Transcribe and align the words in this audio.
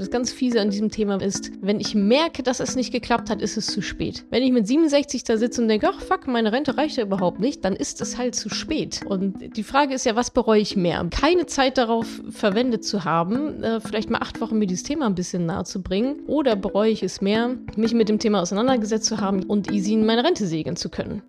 Das 0.00 0.10
ganz 0.10 0.32
fiese 0.32 0.62
an 0.62 0.70
diesem 0.70 0.90
Thema 0.90 1.20
ist, 1.20 1.52
wenn 1.60 1.78
ich 1.78 1.94
merke, 1.94 2.42
dass 2.42 2.58
es 2.58 2.74
nicht 2.74 2.90
geklappt 2.90 3.28
hat, 3.28 3.42
ist 3.42 3.58
es 3.58 3.66
zu 3.66 3.82
spät. 3.82 4.24
Wenn 4.30 4.42
ich 4.42 4.50
mit 4.50 4.66
67 4.66 5.24
da 5.24 5.36
sitze 5.36 5.60
und 5.60 5.68
denke, 5.68 5.90
ach 5.92 6.00
fuck, 6.00 6.26
meine 6.26 6.52
Rente 6.52 6.78
reicht 6.78 6.96
ja 6.96 7.02
überhaupt 7.02 7.38
nicht, 7.38 7.66
dann 7.66 7.76
ist 7.76 8.00
es 8.00 8.16
halt 8.16 8.34
zu 8.34 8.48
spät. 8.48 9.02
Und 9.04 9.54
die 9.58 9.62
Frage 9.62 9.92
ist 9.92 10.06
ja, 10.06 10.16
was 10.16 10.30
bereue 10.30 10.62
ich 10.62 10.74
mehr? 10.74 11.06
Keine 11.10 11.44
Zeit 11.44 11.76
darauf 11.76 12.06
verwendet 12.30 12.82
zu 12.82 13.04
haben, 13.04 13.62
äh, 13.62 13.78
vielleicht 13.80 14.08
mal 14.08 14.20
acht 14.20 14.40
Wochen 14.40 14.58
mir 14.58 14.66
dieses 14.66 14.84
Thema 14.84 15.04
ein 15.04 15.14
bisschen 15.14 15.44
nahe 15.44 15.64
zu 15.64 15.82
bringen, 15.82 16.20
oder 16.26 16.56
bereue 16.56 16.90
ich 16.90 17.02
es 17.02 17.20
mehr, 17.20 17.58
mich 17.76 17.92
mit 17.92 18.08
dem 18.08 18.18
Thema 18.18 18.40
auseinandergesetzt 18.40 19.04
zu 19.04 19.20
haben 19.20 19.42
und 19.42 19.70
easy 19.70 19.92
in 19.92 20.06
meine 20.06 20.24
Rente 20.24 20.46
segeln 20.46 20.76
zu 20.76 20.88
können? 20.88 21.20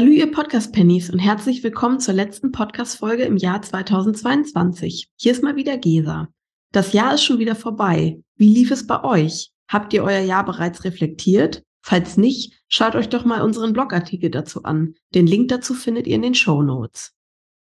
Hallo 0.00 0.12
ihr 0.12 0.32
Podcast-Pennies 0.32 1.10
und 1.10 1.18
herzlich 1.18 1.62
willkommen 1.62 2.00
zur 2.00 2.14
letzten 2.14 2.52
Podcast-Folge 2.52 3.24
im 3.24 3.36
Jahr 3.36 3.60
2022. 3.60 5.10
Hier 5.18 5.30
ist 5.30 5.42
mal 5.42 5.56
wieder 5.56 5.76
Gesa. 5.76 6.28
Das 6.72 6.94
Jahr 6.94 7.12
ist 7.12 7.22
schon 7.22 7.38
wieder 7.38 7.54
vorbei. 7.54 8.18
Wie 8.34 8.48
lief 8.48 8.70
es 8.70 8.86
bei 8.86 9.04
euch? 9.04 9.52
Habt 9.68 9.92
ihr 9.92 10.02
euer 10.02 10.20
Jahr 10.20 10.46
bereits 10.46 10.84
reflektiert? 10.84 11.64
Falls 11.82 12.16
nicht, 12.16 12.62
schaut 12.66 12.94
euch 12.94 13.10
doch 13.10 13.26
mal 13.26 13.42
unseren 13.42 13.74
Blogartikel 13.74 14.30
dazu 14.30 14.62
an. 14.62 14.94
Den 15.14 15.26
Link 15.26 15.48
dazu 15.48 15.74
findet 15.74 16.06
ihr 16.06 16.16
in 16.16 16.22
den 16.22 16.34
Show 16.34 16.62
Notes. 16.62 17.12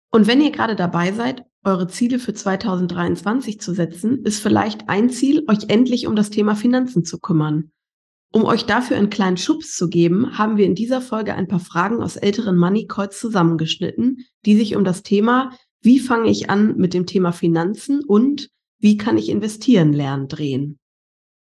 Und 0.09 0.25
wenn 0.25 0.39
ihr 0.39 0.51
gerade 0.51 0.77
dabei 0.77 1.11
seid, 1.11 1.43
eure 1.65 1.89
Ziele 1.89 2.19
für 2.19 2.33
2023 2.33 3.59
zu 3.59 3.73
setzen, 3.73 4.23
ist 4.23 4.41
vielleicht 4.41 4.87
ein 4.87 5.09
Ziel, 5.09 5.43
euch 5.49 5.65
endlich 5.67 6.07
um 6.07 6.15
das 6.15 6.29
Thema 6.29 6.55
Finanzen 6.55 7.03
zu 7.03 7.19
kümmern. 7.19 7.73
Um 8.35 8.45
euch 8.45 8.65
dafür 8.65 8.97
einen 8.97 9.11
kleinen 9.11 9.37
Schubs 9.37 9.75
zu 9.75 9.89
geben, 9.89 10.39
haben 10.39 10.57
wir 10.57 10.65
in 10.65 10.73
dieser 10.73 11.01
Folge 11.01 11.35
ein 11.35 11.47
paar 11.47 11.59
Fragen 11.59 12.01
aus 12.01 12.15
älteren 12.15 12.57
Money 12.57 12.87
Calls 12.87 13.19
zusammengeschnitten, 13.19 14.25
die 14.43 14.57
sich 14.57 14.75
um 14.75 14.83
das 14.83 15.03
Thema, 15.03 15.51
wie 15.81 15.99
fange 15.99 16.31
ich 16.31 16.49
an 16.49 16.75
mit 16.77 16.95
dem 16.95 17.05
Thema 17.05 17.31
Finanzen 17.31 18.03
und 18.03 18.49
wie 18.79 18.97
kann 18.97 19.19
ich 19.19 19.29
investieren 19.29 19.93
lernen 19.93 20.29
drehen. 20.29 20.79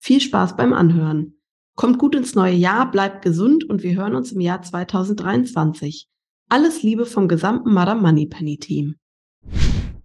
Viel 0.00 0.20
Spaß 0.20 0.56
beim 0.56 0.72
Anhören. 0.72 1.38
Kommt 1.77 1.98
gut 1.98 2.16
ins 2.16 2.34
neue 2.34 2.55
Jahr, 2.55 2.91
bleibt 2.91 3.22
gesund 3.22 3.62
und 3.62 3.84
wir 3.84 3.94
hören 3.94 4.16
uns 4.16 4.32
im 4.32 4.41
Jahr 4.41 4.60
2023. 4.60 6.08
Alles 6.48 6.82
Liebe 6.82 7.06
vom 7.06 7.28
gesamten 7.28 7.72
Madame 7.72 8.00
Money 8.00 8.27
Penny 8.27 8.58
Team. 8.58 8.97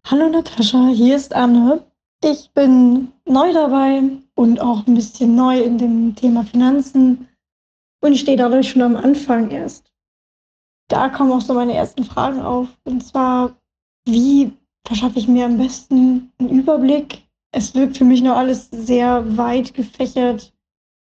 Hallo 0.06 0.30
Natascha, 0.30 0.90
hier 0.90 1.16
ist 1.16 1.34
Anne. 1.34 1.84
Ich 2.24 2.52
bin 2.54 3.08
neu 3.26 3.52
dabei 3.54 4.04
und 4.36 4.60
auch 4.60 4.86
ein 4.86 4.96
bisschen 4.96 5.36
neu 5.36 5.62
in 5.62 5.78
dem 5.78 6.16
Thema 6.16 6.44
Finanzen 6.44 7.28
und 8.02 8.14
ich 8.14 8.20
stehe 8.20 8.38
dadurch 8.38 8.70
schon 8.70 8.82
am 8.82 8.96
Anfang 8.96 9.50
erst. 9.50 9.92
Da 10.90 11.10
kommen 11.10 11.32
auch 11.32 11.42
so 11.42 11.54
meine 11.54 11.74
ersten 11.74 12.04
Fragen 12.04 12.40
auf. 12.40 12.68
Und 12.84 13.04
zwar, 13.04 13.56
wie 14.08 14.52
verschaffe 14.86 15.18
ich 15.18 15.28
mir 15.28 15.46
am 15.46 15.58
besten 15.58 16.32
einen 16.38 16.50
Überblick? 16.50 17.24
Es 17.52 17.74
wirkt 17.74 17.98
für 17.98 18.06
mich 18.06 18.22
noch 18.22 18.36
alles 18.36 18.70
sehr 18.70 19.38
weit 19.38 19.74
gefächert. 19.74 20.54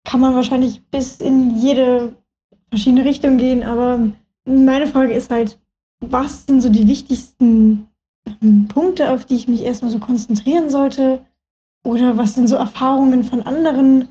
Kann 0.03 0.19
man 0.19 0.35
wahrscheinlich 0.35 0.85
bis 0.89 1.19
in 1.21 1.57
jede 1.57 2.15
verschiedene 2.69 3.05
Richtung 3.05 3.37
gehen, 3.37 3.63
aber 3.63 4.11
meine 4.45 4.87
Frage 4.87 5.13
ist 5.13 5.31
halt, 5.31 5.59
was 6.01 6.45
sind 6.45 6.61
so 6.61 6.69
die 6.69 6.87
wichtigsten 6.87 7.87
Punkte, 8.69 9.11
auf 9.11 9.25
die 9.25 9.35
ich 9.35 9.47
mich 9.47 9.63
erstmal 9.63 9.91
so 9.91 9.99
konzentrieren 9.99 10.69
sollte? 10.69 11.25
Oder 11.83 12.17
was 12.17 12.35
sind 12.35 12.47
so 12.47 12.55
Erfahrungen 12.55 13.23
von 13.23 13.41
anderen, 13.41 14.07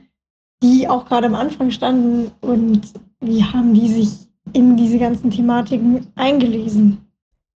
die 0.63 0.89
auch 0.89 1.07
gerade 1.07 1.27
am 1.27 1.35
Anfang 1.35 1.71
standen 1.71 2.33
und 2.41 2.83
wie 3.21 3.45
haben 3.45 3.75
die 3.75 3.89
sich 3.89 4.11
in 4.53 4.77
diese 4.77 4.99
ganzen 4.99 5.31
Thematiken 5.31 6.09
eingelesen? 6.17 7.07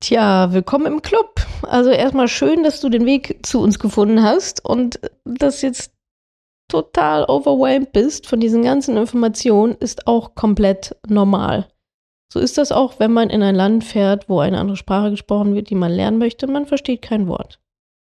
Tja, 0.01 0.53
willkommen 0.53 0.87
im 0.87 1.03
Club. 1.03 1.47
Also 1.63 1.91
erstmal 1.91 2.29
schön, 2.29 2.65
dass 2.65 2.81
du 2.81 2.89
den 2.89 3.07
Weg 3.07 3.47
zu 3.47 3.61
uns 3.61 3.79
gefunden 3.79 4.23
hast 4.23 4.65
und 4.65 4.99
das 5.25 5.63
jetzt 5.63 5.93
total 6.69 7.25
overwhelmed 7.25 7.93
bist 7.93 8.27
von 8.27 8.41
diesen 8.41 8.63
ganzen 8.63 8.97
Informationen, 8.97 9.75
ist 9.75 10.07
auch 10.07 10.35
komplett 10.35 10.97
normal. 11.07 11.69
So 12.33 12.39
ist 12.39 12.59
das 12.59 12.73
auch, 12.73 12.99
wenn 12.99 13.13
man 13.13 13.29
in 13.29 13.43
ein 13.43 13.57
Land 13.57 13.85
fährt, 13.85 14.29
wo 14.29 14.39
eine 14.39 14.59
andere 14.59 14.77
Sprache 14.77 15.11
gesprochen 15.11 15.55
wird, 15.55 15.69
die 15.69 15.75
man 15.75 15.93
lernen 15.93 16.19
möchte, 16.19 16.47
man 16.47 16.67
versteht 16.67 17.03
kein 17.03 17.27
Wort. 17.27 17.61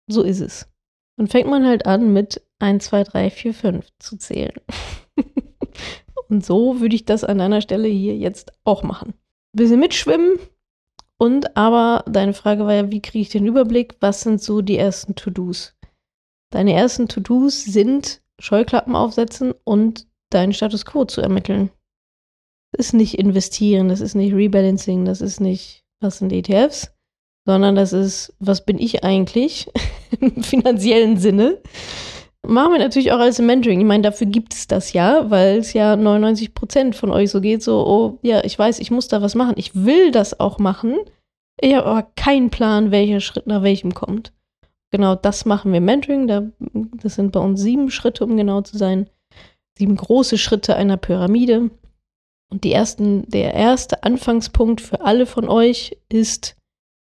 So 0.06 0.22
ist 0.22 0.40
es. 0.40 0.68
Dann 1.16 1.28
fängt 1.28 1.48
man 1.48 1.66
halt 1.66 1.86
an 1.86 2.12
mit 2.12 2.42
1, 2.58 2.84
2, 2.84 3.04
3, 3.04 3.30
4, 3.30 3.54
5 3.54 3.88
zu 3.98 4.16
zählen. 4.16 4.54
und 6.28 6.44
so 6.44 6.80
würde 6.80 6.96
ich 6.96 7.04
das 7.04 7.24
an 7.24 7.38
deiner 7.38 7.60
Stelle 7.60 7.88
hier 7.88 8.16
jetzt 8.16 8.52
auch 8.64 8.82
machen. 8.82 9.10
Ein 9.10 9.58
bisschen 9.58 9.80
mitschwimmen. 9.80 10.38
Und 11.18 11.56
aber 11.56 12.04
deine 12.10 12.34
Frage 12.34 12.66
war 12.66 12.74
ja, 12.74 12.90
wie 12.90 13.00
kriege 13.00 13.22
ich 13.22 13.28
den 13.28 13.46
Überblick? 13.46 13.96
Was 14.00 14.22
sind 14.22 14.42
so 14.42 14.60
die 14.60 14.76
ersten 14.76 15.14
To-Dos? 15.14 15.76
Deine 16.50 16.72
ersten 16.74 17.08
To-Dos 17.08 17.64
sind 17.64 18.20
Scheuklappen 18.40 18.96
aufsetzen 18.96 19.54
und 19.64 20.06
deinen 20.30 20.52
Status 20.52 20.84
quo 20.84 21.04
zu 21.04 21.20
ermitteln. 21.20 21.70
Das 22.72 22.86
ist 22.86 22.92
nicht 22.92 23.18
investieren, 23.18 23.88
das 23.88 24.00
ist 24.00 24.14
nicht 24.14 24.34
Rebalancing, 24.34 25.04
das 25.04 25.20
ist 25.20 25.40
nicht, 25.40 25.84
was 26.00 26.18
sind 26.18 26.32
ETFs, 26.32 26.92
sondern 27.46 27.76
das 27.76 27.92
ist, 27.92 28.34
was 28.40 28.64
bin 28.64 28.78
ich 28.78 29.04
eigentlich 29.04 29.70
im 30.20 30.42
finanziellen 30.42 31.16
Sinne. 31.16 31.58
Machen 32.46 32.72
wir 32.72 32.78
natürlich 32.78 33.12
auch 33.12 33.20
im 33.20 33.46
Mentoring. 33.46 33.80
Ich 33.80 33.86
meine, 33.86 34.02
dafür 34.02 34.26
gibt 34.26 34.52
es 34.52 34.66
das 34.66 34.92
ja, 34.92 35.30
weil 35.30 35.58
es 35.58 35.72
ja 35.72 35.96
99 35.96 36.52
Prozent 36.52 36.94
von 36.94 37.10
euch 37.10 37.30
so 37.30 37.40
geht, 37.40 37.62
so, 37.62 37.86
oh, 37.86 38.18
ja, 38.22 38.44
ich 38.44 38.58
weiß, 38.58 38.80
ich 38.80 38.90
muss 38.90 39.08
da 39.08 39.22
was 39.22 39.34
machen. 39.34 39.54
Ich 39.56 39.74
will 39.74 40.10
das 40.10 40.38
auch 40.40 40.58
machen. 40.58 40.98
Ich 41.60 41.74
habe 41.74 41.86
aber 41.86 42.08
keinen 42.16 42.50
Plan, 42.50 42.90
welcher 42.90 43.20
Schritt 43.20 43.46
nach 43.46 43.62
welchem 43.62 43.94
kommt. 43.94 44.32
Genau 44.90 45.14
das 45.14 45.44
machen 45.46 45.72
wir 45.72 45.80
Mentoring. 45.80 46.26
Da, 46.26 46.42
das 47.02 47.14
sind 47.14 47.32
bei 47.32 47.40
uns 47.40 47.60
sieben 47.60 47.90
Schritte, 47.90 48.24
um 48.24 48.36
genau 48.36 48.60
zu 48.60 48.76
sein. 48.76 49.08
Sieben 49.78 49.96
große 49.96 50.36
Schritte 50.36 50.76
einer 50.76 50.96
Pyramide. 50.96 51.70
Und 52.52 52.64
die 52.64 52.72
ersten, 52.72 53.28
der 53.28 53.54
erste 53.54 54.04
Anfangspunkt 54.04 54.80
für 54.80 55.00
alle 55.00 55.26
von 55.26 55.48
euch 55.48 55.96
ist 56.08 56.56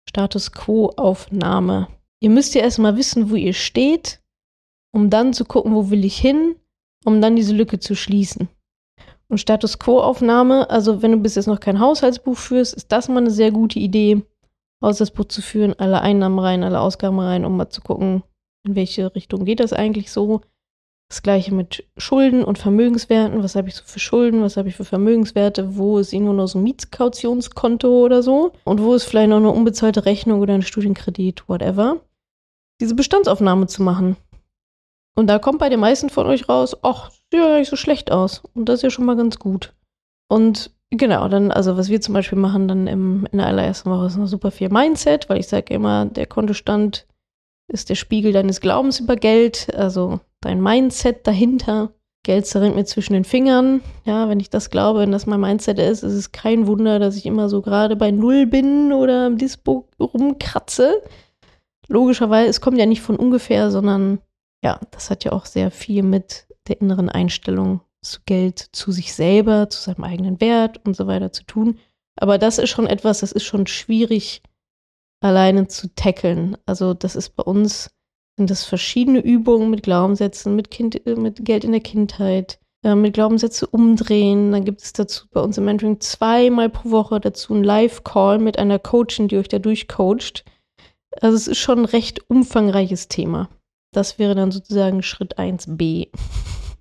Status 0.09 0.53
Quo-Aufnahme. 0.53 1.89
Ihr 2.21 2.31
müsst 2.31 2.55
ja 2.55 2.63
erstmal 2.63 2.97
wissen, 2.97 3.31
wo 3.31 3.37
ihr 3.37 3.53
steht, 3.53 4.21
um 4.93 5.11
dann 5.11 5.33
zu 5.33 5.45
gucken, 5.45 5.75
wo 5.75 5.91
will 5.91 6.05
ich 6.05 6.19
hin, 6.19 6.57
um 7.05 7.21
dann 7.21 7.37
diese 7.37 7.55
Lücke 7.55 7.79
zu 7.79 7.95
schließen. 7.95 8.49
Und 9.29 9.39
Status 9.39 9.79
Quo-Aufnahme, 9.79 10.71
also 10.71 11.03
wenn 11.03 11.13
du 11.13 11.19
bis 11.19 11.35
jetzt 11.35 11.47
noch 11.47 11.61
kein 11.61 11.81
Haushaltsbuch 11.81 12.37
führst, 12.37 12.75
ist 12.75 12.91
das 12.91 13.09
mal 13.09 13.19
eine 13.19 13.31
sehr 13.31 13.51
gute 13.51 13.79
Idee, 13.79 14.23
Haushaltsbuch 14.83 15.27
zu 15.27 15.43
führen, 15.43 15.75
alle 15.79 16.01
Einnahmen 16.01 16.39
rein, 16.39 16.65
alle 16.65 16.81
Ausgaben 16.81 17.21
rein, 17.21 17.45
um 17.45 17.57
mal 17.57 17.69
zu 17.69 17.83
gucken, 17.83 18.23
in 18.67 18.75
welche 18.75 19.15
Richtung 19.15 19.45
geht 19.45 19.61
das 19.61 19.73
eigentlich 19.73 20.11
so. 20.11 20.41
Das 21.11 21.23
gleiche 21.23 21.55
mit 21.55 21.89
Schulden 21.97 22.45
und 22.45 22.59
Vermögenswerten. 22.59 23.43
Was 23.43 23.55
habe 23.55 23.69
ich 23.69 23.77
so 23.77 23.83
für 23.85 23.99
Schulden? 23.99 24.43
Was 24.43 24.59
habe 24.59 24.69
ich 24.69 24.77
für 24.77 24.85
Vermögenswerte? 24.85 25.77
Wo 25.77 25.99
ist 25.99 26.13
irgendwo 26.13 26.35
noch 26.35 26.49
so 26.49 26.59
ein 26.59 26.65
Mietskautionskonto 26.65 28.05
oder 28.05 28.23
so? 28.23 28.53
Und 28.65 28.83
wo 28.83 28.93
ist 28.93 29.05
vielleicht 29.05 29.31
noch 29.31 29.39
eine 29.39 29.51
unbezahlte 29.51 30.05
Rechnung 30.05 30.41
oder 30.41 30.53
ein 30.53 30.63
Studienkredit, 30.63 31.49
whatever? 31.49 32.03
Diese 32.81 32.95
Bestandsaufnahme 32.95 33.67
zu 33.67 33.83
machen. 33.83 34.17
Und 35.17 35.27
da 35.27 35.39
kommt 35.39 35.59
bei 35.59 35.69
den 35.69 35.81
meisten 35.81 36.11
von 36.11 36.27
euch 36.27 36.49
raus, 36.49 36.77
ach, 36.83 37.11
sieht 37.11 37.41
ja 37.41 37.49
gar 37.49 37.59
nicht 37.59 37.71
so 37.71 37.77
schlecht 37.77 38.13
aus. 38.13 38.43
Und 38.55 38.69
das 38.69 38.77
ist 38.77 38.83
ja 38.83 38.91
schon 38.91 39.05
mal 39.05 39.17
ganz 39.17 39.39
gut. 39.39 39.75
Und 40.29 40.71
genau, 40.91 41.29
dann, 41.29 41.51
also 41.51 41.77
was 41.77 41.89
wir 41.89 42.01
zum 42.01 42.15
Beispiel 42.15 42.39
machen, 42.39 42.69
dann 42.69 42.87
im, 42.87 43.27
in 43.33 43.39
der 43.39 43.49
allerersten 43.49 43.91
Woche 43.91 44.07
ist 44.07 44.17
noch 44.17 44.27
super 44.27 44.51
viel 44.51 44.69
Mindset, 44.69 45.29
weil 45.29 45.41
ich 45.41 45.49
sage 45.49 45.75
immer, 45.75 46.07
der 46.07 46.27
Kontostand 46.27 47.07
ist 47.67 47.91
der 47.91 47.97
Spiegel 47.97 48.33
deines 48.33 48.61
Glaubens 48.61 49.01
über 49.01 49.17
Geld. 49.17 49.75
Also 49.75 50.21
dein 50.41 50.63
Mindset 50.63 51.27
dahinter. 51.27 51.91
Geld 52.25 52.47
zerrinnt 52.47 52.77
mir 52.77 52.85
zwischen 52.85 53.15
den 53.15 53.25
Fingern. 53.25 53.81
Ja, 54.05 54.29
wenn 54.29 54.41
ich 54.41 54.51
das 54.51 54.71
glaube, 54.71 55.01
wenn 55.01 55.13
das 55.13 55.27
mein 55.27 55.41
Mindset 55.41 55.79
ist, 55.79 56.03
ist 56.03 56.13
es 56.13 56.33
kein 56.33 56.67
Wunder, 56.67 56.99
dass 56.99 57.17
ich 57.17 57.27
immer 57.27 57.49
so 57.49 57.63
gerade 57.63 57.97
bei 57.97 58.11
Null 58.11 58.47
bin 58.47 58.93
oder 58.93 59.27
im 59.27 59.39
Dispo 59.39 59.89
rumkratze. 59.99 61.03
Logischerweise, 61.89 62.49
es 62.49 62.61
kommt 62.61 62.79
ja 62.79 62.87
nicht 62.87 63.03
von 63.03 63.17
ungefähr, 63.17 63.71
sondern 63.71 64.21
ja, 64.63 64.81
das 64.91 65.11
hat 65.11 65.25
ja 65.25 65.33
auch 65.33 65.47
sehr 65.47 65.71
viel 65.71 66.03
mit 66.03 66.47
der 66.69 66.81
inneren 66.81 67.09
Einstellung 67.09 67.81
zu 68.03 68.21
Geld, 68.27 68.59
zu 68.73 68.93
sich 68.93 69.13
selber, 69.15 69.71
zu 69.71 69.81
seinem 69.81 70.05
eigenen 70.05 70.41
Wert 70.41 70.85
und 70.87 70.97
so 70.97 71.07
weiter 71.07 71.33
zu 71.33 71.45
tun. 71.45 71.79
Aber 72.17 72.39
das 72.39 72.59
ist 72.59 72.71
schon 72.71 72.87
etwas, 72.87 73.21
das 73.21 73.33
ist 73.33 73.45
schon 73.45 73.67
schwierig 73.67 74.43
alleine 75.21 75.69
zu 75.69 75.93
tackeln. 75.95 76.57
Also 76.67 76.95
das 76.95 77.17
ist 77.17 77.31
bei 77.37 77.43
uns 77.43 77.91
sind 78.37 78.51
das 78.51 78.65
verschiedene 78.65 79.21
Übungen 79.21 79.71
mit 79.71 79.83
Glaubenssätzen, 79.83 80.55
mit, 80.55 80.71
kind, 80.71 81.07
äh, 81.07 81.17
mit 81.17 81.45
Geld 81.45 81.65
in 81.65 81.73
der 81.73 81.81
Kindheit, 81.81 82.61
äh, 82.85 82.95
mit 82.95 83.15
Glaubenssätze 83.15 83.67
umdrehen. 83.67 84.53
Dann 84.53 84.65
gibt 84.65 84.81
es 84.81 84.93
dazu 84.93 85.27
bei 85.31 85.41
uns 85.41 85.59
im 85.59 85.65
Mentoring 85.65 86.01
zweimal 86.01 86.69
pro 86.69 86.91
Woche 86.91 87.21
dazu 87.21 87.55
einen 87.55 87.65
Live-Call 87.65 88.39
mit 88.39 88.59
einer 88.59 88.79
Coachin, 88.79 89.29
die 89.29 89.39
euch 89.39 89.49
da 89.49 89.59
durchcoacht. 89.59 90.45
Also 91.21 91.37
es 91.37 91.49
ist 91.49 91.59
schon 91.59 91.81
ein 91.81 91.85
recht 91.85 92.29
umfangreiches 92.31 93.09
Thema. 93.09 93.49
Das 93.93 94.19
wäre 94.19 94.35
dann 94.35 94.51
sozusagen 94.51 95.03
Schritt 95.03 95.39
1b. 95.39 96.09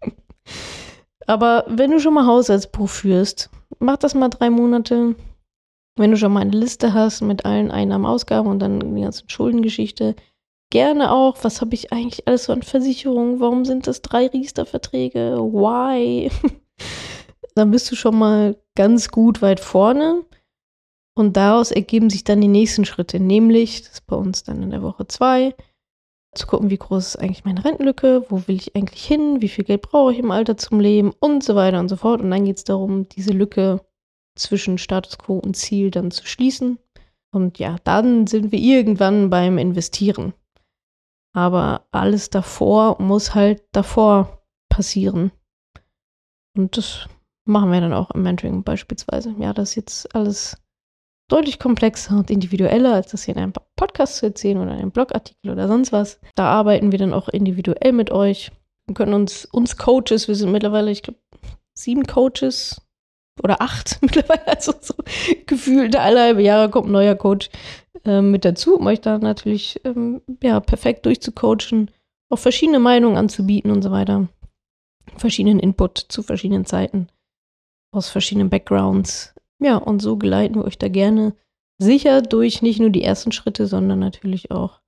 Aber 1.27 1.65
wenn 1.67 1.91
du 1.91 1.99
schon 1.99 2.13
mal 2.13 2.25
Haushaltsbuch 2.25 2.89
führst, 2.89 3.49
mach 3.79 3.97
das 3.97 4.13
mal 4.13 4.29
drei 4.29 4.49
Monate. 4.49 5.15
Wenn 5.97 6.11
du 6.11 6.17
schon 6.17 6.31
mal 6.31 6.41
eine 6.41 6.51
Liste 6.51 6.93
hast 6.93 7.21
mit 7.21 7.45
allen 7.45 7.71
Einnahmen, 7.71 8.05
Ausgaben 8.05 8.47
und 8.47 8.59
dann 8.59 8.95
die 8.95 9.01
ganze 9.01 9.23
Schuldengeschichte, 9.27 10.15
gerne 10.69 11.11
auch, 11.11 11.37
was 11.43 11.61
habe 11.61 11.73
ich 11.73 11.91
eigentlich 11.91 12.27
alles 12.27 12.45
so 12.45 12.53
an 12.53 12.61
Versicherungen? 12.61 13.39
Warum 13.39 13.65
sind 13.65 13.87
das 13.87 14.01
drei 14.01 14.27
Riester-Verträge? 14.27 15.37
Why? 15.39 16.29
dann 17.55 17.71
bist 17.71 17.91
du 17.91 17.95
schon 17.95 18.17
mal 18.17 18.55
ganz 18.75 19.09
gut 19.09 19.41
weit 19.41 19.59
vorne. 19.59 20.23
Und 21.17 21.35
daraus 21.35 21.71
ergeben 21.71 22.11
sich 22.11 22.23
dann 22.23 22.41
die 22.41 22.47
nächsten 22.47 22.85
Schritte, 22.85 23.19
nämlich, 23.19 23.81
das 23.81 23.93
ist 23.93 24.05
bei 24.05 24.15
uns 24.15 24.43
dann 24.43 24.61
in 24.61 24.69
der 24.69 24.83
Woche 24.83 25.07
zwei, 25.07 25.55
zu 26.35 26.45
gucken, 26.45 26.69
wie 26.69 26.77
groß 26.77 27.07
ist 27.07 27.15
eigentlich 27.15 27.43
meine 27.43 27.65
Rentenlücke, 27.65 28.23
wo 28.29 28.47
will 28.47 28.57
ich 28.57 28.75
eigentlich 28.75 29.03
hin, 29.03 29.41
wie 29.41 29.47
viel 29.47 29.63
Geld 29.63 29.81
brauche 29.81 30.13
ich 30.13 30.19
im 30.19 30.29
Alter 30.29 30.57
zum 30.57 30.79
Leben 30.79 31.11
und 31.19 31.43
so 31.43 31.55
weiter 31.55 31.79
und 31.79 31.89
so 31.89 31.95
fort. 31.95 32.21
Und 32.21 32.29
dann 32.29 32.45
geht 32.45 32.57
es 32.57 32.65
darum, 32.65 33.09
diese 33.09 33.31
Lücke 33.31 33.83
zwischen 34.35 34.77
Status 34.77 35.17
quo 35.17 35.39
und 35.39 35.57
Ziel 35.57 35.89
dann 35.89 36.11
zu 36.11 36.23
schließen. 36.27 36.77
Und 37.31 37.57
ja, 37.57 37.77
dann 37.83 38.27
sind 38.27 38.51
wir 38.51 38.59
irgendwann 38.59 39.31
beim 39.31 39.57
Investieren. 39.57 40.35
Aber 41.33 41.87
alles 41.89 42.29
davor 42.29 43.01
muss 43.01 43.33
halt 43.33 43.63
davor 43.71 44.43
passieren. 44.69 45.31
Und 46.55 46.77
das 46.77 47.09
machen 47.43 47.71
wir 47.71 47.81
dann 47.81 47.93
auch 47.93 48.11
im 48.11 48.21
Mentoring 48.21 48.61
beispielsweise. 48.61 49.33
Ja, 49.39 49.51
das 49.51 49.69
ist 49.69 49.75
jetzt 49.77 50.15
alles 50.15 50.57
deutlich 51.27 51.59
komplexer 51.59 52.17
und 52.17 52.31
individueller, 52.31 52.93
als 52.93 53.11
das 53.11 53.23
hier 53.23 53.35
in 53.35 53.41
einem 53.41 53.53
Podcast 53.75 54.17
zu 54.17 54.27
erzählen 54.27 54.57
oder 54.57 54.73
in 54.73 54.79
einem 54.79 54.91
Blogartikel 54.91 55.51
oder 55.51 55.67
sonst 55.67 55.91
was. 55.91 56.19
Da 56.35 56.45
arbeiten 56.45 56.91
wir 56.91 56.99
dann 56.99 57.13
auch 57.13 57.27
individuell 57.27 57.91
mit 57.91 58.11
euch. 58.11 58.51
Wir 58.85 58.93
können 58.93 59.13
uns, 59.13 59.45
uns 59.45 59.77
Coaches, 59.77 60.27
wir 60.27 60.35
sind 60.35 60.51
mittlerweile, 60.51 60.91
ich 60.91 61.03
glaube, 61.03 61.19
sieben 61.73 62.05
Coaches 62.05 62.81
oder 63.43 63.61
acht 63.61 63.99
mittlerweile, 64.01 64.47
also 64.47 64.73
so 64.79 64.93
gefühlt 65.45 65.95
alle 65.95 66.21
halbe 66.21 66.41
Jahre 66.41 66.69
kommt 66.69 66.87
ein 66.87 66.93
neuer 66.93 67.15
Coach 67.15 67.49
äh, 68.05 68.21
mit 68.21 68.45
dazu, 68.45 68.77
um 68.77 68.87
euch 68.87 69.01
da 69.01 69.17
natürlich 69.17 69.81
ähm, 69.83 70.21
ja, 70.41 70.59
perfekt 70.59 71.05
durchzucoachen, 71.05 71.91
auch 72.29 72.39
verschiedene 72.39 72.79
Meinungen 72.79 73.17
anzubieten 73.17 73.71
und 73.71 73.81
so 73.81 73.91
weiter. 73.91 74.27
Verschiedenen 75.17 75.59
Input 75.59 75.97
zu 76.09 76.23
verschiedenen 76.23 76.65
Zeiten, 76.65 77.09
aus 77.93 78.09
verschiedenen 78.09 78.49
Backgrounds. 78.49 79.33
Ja, 79.59 79.77
und 79.77 80.01
so 80.01 80.17
geleiten 80.17 80.55
wir 80.55 80.65
euch 80.65 80.77
da 80.77 80.87
gerne 80.87 81.33
sicher 81.79 82.21
durch 82.21 82.61
nicht 82.61 82.79
nur 82.79 82.89
die 82.89 83.03
ersten 83.03 83.31
Schritte, 83.31 83.67
sondern 83.67 83.99
natürlich 83.99 84.51
auch 84.51 84.81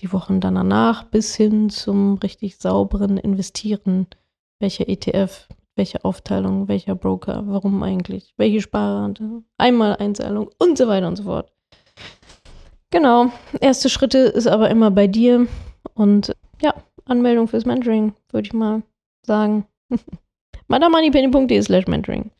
die 0.00 0.12
Wochen 0.12 0.40
danach 0.40 1.04
bis 1.04 1.34
hin 1.34 1.70
zum 1.70 2.14
richtig 2.14 2.56
sauberen 2.56 3.18
Investieren. 3.18 4.06
Welcher 4.60 4.88
ETF, 4.88 5.48
welche 5.76 6.04
Aufteilung, 6.04 6.68
welcher 6.68 6.94
Broker, 6.94 7.44
warum 7.46 7.82
eigentlich, 7.82 8.34
welche 8.36 8.60
Sparrate, 8.60 9.42
einmal 9.58 9.96
Einzahlung 9.96 10.50
und 10.58 10.78
so 10.78 10.88
weiter 10.88 11.08
und 11.08 11.16
so 11.16 11.24
fort. 11.24 11.52
Genau, 12.90 13.32
erste 13.60 13.88
Schritte 13.88 14.18
ist 14.18 14.46
aber 14.46 14.70
immer 14.70 14.90
bei 14.90 15.06
dir 15.06 15.46
und 15.94 16.36
ja, 16.60 16.74
Anmeldung 17.06 17.48
fürs 17.48 17.64
Mentoring, 17.64 18.14
würde 18.30 18.46
ich 18.46 18.52
mal 18.52 18.82
sagen. 19.26 19.66
madamoneypenny.de 20.68 21.62
slash 21.62 21.86
mentoring. 21.86 22.30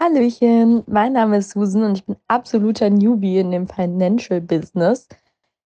Hallöchen, 0.00 0.84
mein 0.86 1.14
Name 1.14 1.38
ist 1.38 1.50
Susan 1.50 1.82
und 1.82 1.98
ich 1.98 2.04
bin 2.04 2.14
absoluter 2.28 2.88
Newbie 2.88 3.38
in 3.38 3.50
dem 3.50 3.66
Financial 3.66 4.40
Business. 4.40 5.08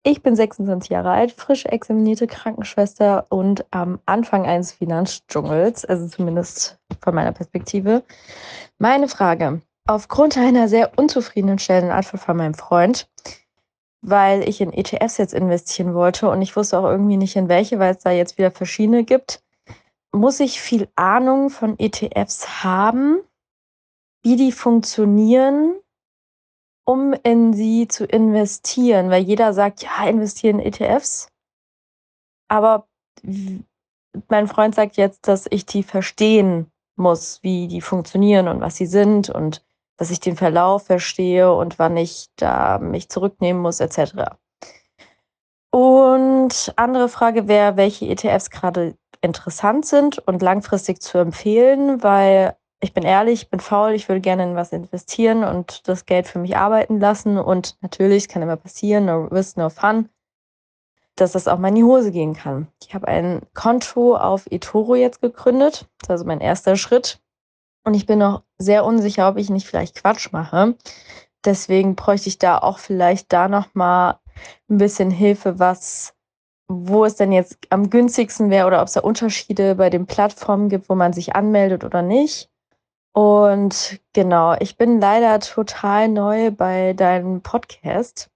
Ich 0.04 0.24
bin 0.24 0.34
26 0.34 0.92
Jahre 0.92 1.12
alt, 1.12 1.34
frisch 1.34 1.66
examinierte 1.66 2.26
Krankenschwester 2.26 3.26
und 3.28 3.66
am 3.72 4.00
Anfang 4.06 4.46
eines 4.46 4.72
Finanzdschungels, 4.72 5.84
also 5.84 6.08
zumindest 6.08 6.80
von 7.02 7.14
meiner 7.14 7.34
Perspektive. 7.34 8.04
Meine 8.78 9.10
Frage, 9.10 9.62
aufgrund 9.88 10.38
einer 10.38 10.70
sehr 10.70 10.98
unzufriedenen 10.98 11.60
Stellenantwort 11.60 12.24
von 12.24 12.38
meinem 12.38 12.54
Freund, 12.54 13.10
weil 14.02 14.48
ich 14.48 14.62
in 14.62 14.72
ETFs 14.72 15.18
jetzt 15.18 15.34
investieren 15.34 15.96
wollte 15.96 16.30
und 16.30 16.42
ich 16.42 16.56
wusste 16.56 16.80
auch 16.80 16.90
irgendwie 16.90 17.18
nicht 17.18 17.36
in 17.36 17.50
welche, 17.50 17.78
weil 17.78 17.94
es 17.94 18.02
da 18.02 18.12
jetzt 18.12 18.38
wieder 18.38 18.52
verschiedene 18.52 19.04
gibt, 19.04 19.44
muss 20.14 20.40
ich 20.40 20.62
viel 20.62 20.88
Ahnung 20.96 21.50
von 21.50 21.78
ETFs 21.78 22.64
haben 22.64 23.20
wie 24.24 24.36
die 24.36 24.52
funktionieren, 24.52 25.76
um 26.86 27.14
in 27.14 27.54
sie 27.54 27.88
zu 27.88 28.06
investieren. 28.06 29.10
Weil 29.10 29.24
jeder 29.24 29.54
sagt, 29.54 29.84
ja, 29.84 30.08
investieren 30.08 30.60
in 30.60 30.74
ETFs. 30.74 31.28
Aber 32.48 32.88
mein 34.30 34.48
Freund 34.48 34.76
sagt 34.76 34.98
jetzt, 34.98 35.28
dass 35.28 35.46
ich 35.50 35.66
die 35.66 35.84
verstehen 35.84 36.72
muss, 36.96 37.42
wie 37.42 37.68
die 37.68 37.82
funktionieren 37.82 38.48
und 38.48 38.62
was 38.62 38.78
sie 38.78 38.86
sind 38.86 39.30
und 39.30 39.64
dass 39.98 40.12
ich 40.12 40.20
den 40.20 40.36
Verlauf 40.36 40.86
verstehe 40.86 41.54
und 41.54 41.80
wann 41.80 41.98
ich 41.98 42.28
da 42.36 42.80
mich 42.80 43.10
zurücknehmen 43.10 43.62
muss, 43.62 43.80
etc. 43.80 44.36
Und 45.72 46.74
andere 46.76 47.10
Frage 47.10 47.48
wäre, 47.48 47.78
welche 47.78 48.08
ETFs 48.08 48.50
gerade 48.50 48.96
interessant 49.22 49.86
sind 49.86 50.20
und 50.20 50.42
langfristig 50.42 51.02
zu 51.02 51.18
empfehlen, 51.18 52.04
weil 52.04 52.56
ich 52.84 52.94
bin 52.94 53.04
ehrlich, 53.04 53.44
ich 53.44 53.50
bin 53.50 53.62
faul, 53.62 53.94
ich 53.94 54.10
würde 54.10 54.20
gerne 54.20 54.44
in 54.44 54.56
was 54.56 54.74
investieren 54.74 55.46
und 55.46 55.88
das 55.88 56.06
Geld 56.06 56.28
für 56.28 56.40
mich 56.40 56.58
arbeiten 56.58 57.00
lassen. 57.00 57.38
Und 57.38 57.78
natürlich, 57.82 58.24
es 58.24 58.28
kann 58.28 58.42
immer 58.42 58.58
passieren, 58.58 59.06
no 59.06 59.24
risk, 59.26 59.56
no 59.56 59.70
fun, 59.70 60.10
dass 61.16 61.32
das 61.32 61.48
auch 61.48 61.58
mal 61.58 61.70
in 61.70 61.76
die 61.76 61.84
Hose 61.86 62.12
gehen 62.12 62.34
kann. 62.34 62.68
Ich 62.86 62.94
habe 62.94 63.08
ein 63.08 63.42
Konto 63.54 64.18
auf 64.18 64.48
eToro 64.52 64.96
jetzt 64.96 65.22
gegründet. 65.22 65.88
Das 66.00 66.08
ist 66.08 66.10
also 66.10 66.26
mein 66.26 66.42
erster 66.42 66.76
Schritt. 66.76 67.22
Und 67.86 67.94
ich 67.94 68.06
bin 68.06 68.20
noch 68.20 68.44
sehr 68.58 68.84
unsicher, 68.84 69.30
ob 69.30 69.38
ich 69.38 69.50
nicht 69.50 69.66
vielleicht 69.66 69.96
Quatsch 69.96 70.34
mache. 70.34 70.76
Deswegen 71.46 71.96
bräuchte 71.96 72.28
ich 72.28 72.38
da 72.38 72.58
auch 72.58 72.80
vielleicht 72.80 73.32
da 73.32 73.48
nochmal 73.48 74.20
ein 74.70 74.78
bisschen 74.78 75.10
Hilfe, 75.10 75.58
was, 75.58 76.16
wo 76.68 77.06
es 77.06 77.16
denn 77.16 77.32
jetzt 77.32 77.58
am 77.70 77.90
günstigsten 77.90 78.50
wäre 78.50 78.68
oder 78.68 78.82
ob 78.82 78.88
es 78.88 78.94
da 78.94 79.02
Unterschiede 79.02 79.76
bei 79.76 79.90
den 79.90 80.06
Plattformen 80.06 80.68
gibt, 80.68 80.90
wo 80.90 80.96
man 80.96 81.14
sich 81.14 81.34
anmeldet 81.36 81.86
oder 81.86 82.02
nicht. 82.02 82.50
Und 83.14 84.00
genau, 84.14 84.56
ich 84.60 84.76
bin 84.76 85.00
leider 85.00 85.40
total 85.40 86.10
neu 86.10 86.50
bei 86.52 86.94
deinem 86.94 87.42
Podcast. 87.42 88.30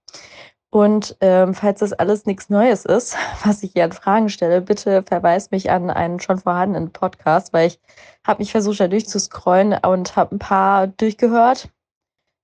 Und 0.70 1.16
ähm, 1.20 1.54
falls 1.54 1.80
das 1.80 1.94
alles 1.94 2.26
nichts 2.26 2.50
Neues 2.50 2.84
ist, 2.84 3.16
was 3.44 3.62
ich 3.62 3.72
hier 3.72 3.84
an 3.84 3.92
Fragen 3.92 4.28
stelle, 4.28 4.60
bitte 4.60 5.02
verweis 5.02 5.50
mich 5.50 5.70
an 5.70 5.90
einen 5.90 6.20
schon 6.20 6.38
vorhandenen 6.38 6.92
Podcast, 6.92 7.52
weil 7.52 7.68
ich 7.68 7.80
habe 8.24 8.40
mich 8.40 8.52
versucht, 8.52 8.80
da 8.80 8.88
durchzuscrollen 8.88 9.78
und 9.84 10.14
habe 10.14 10.36
ein 10.36 10.38
paar 10.38 10.86
durchgehört, 10.86 11.70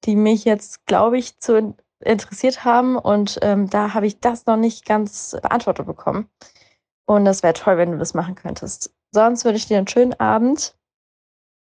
die 0.04 0.16
mich 0.16 0.44
jetzt, 0.44 0.86
glaube 0.86 1.18
ich, 1.18 1.38
zu 1.38 1.76
interessiert 2.00 2.64
haben. 2.64 2.96
Und 2.96 3.38
ähm, 3.42 3.70
da 3.70 3.94
habe 3.94 4.06
ich 4.06 4.20
das 4.20 4.46
noch 4.46 4.56
nicht 4.56 4.86
ganz 4.86 5.36
beantwortet 5.40 5.86
bekommen. 5.86 6.28
Und 7.06 7.26
das 7.26 7.42
wäre 7.42 7.54
toll, 7.54 7.76
wenn 7.76 7.92
du 7.92 7.98
das 7.98 8.14
machen 8.14 8.34
könntest. 8.34 8.92
Sonst 9.12 9.44
wünsche 9.44 9.58
ich 9.58 9.66
dir 9.66 9.78
einen 9.78 9.88
schönen 9.88 10.18
Abend 10.18 10.74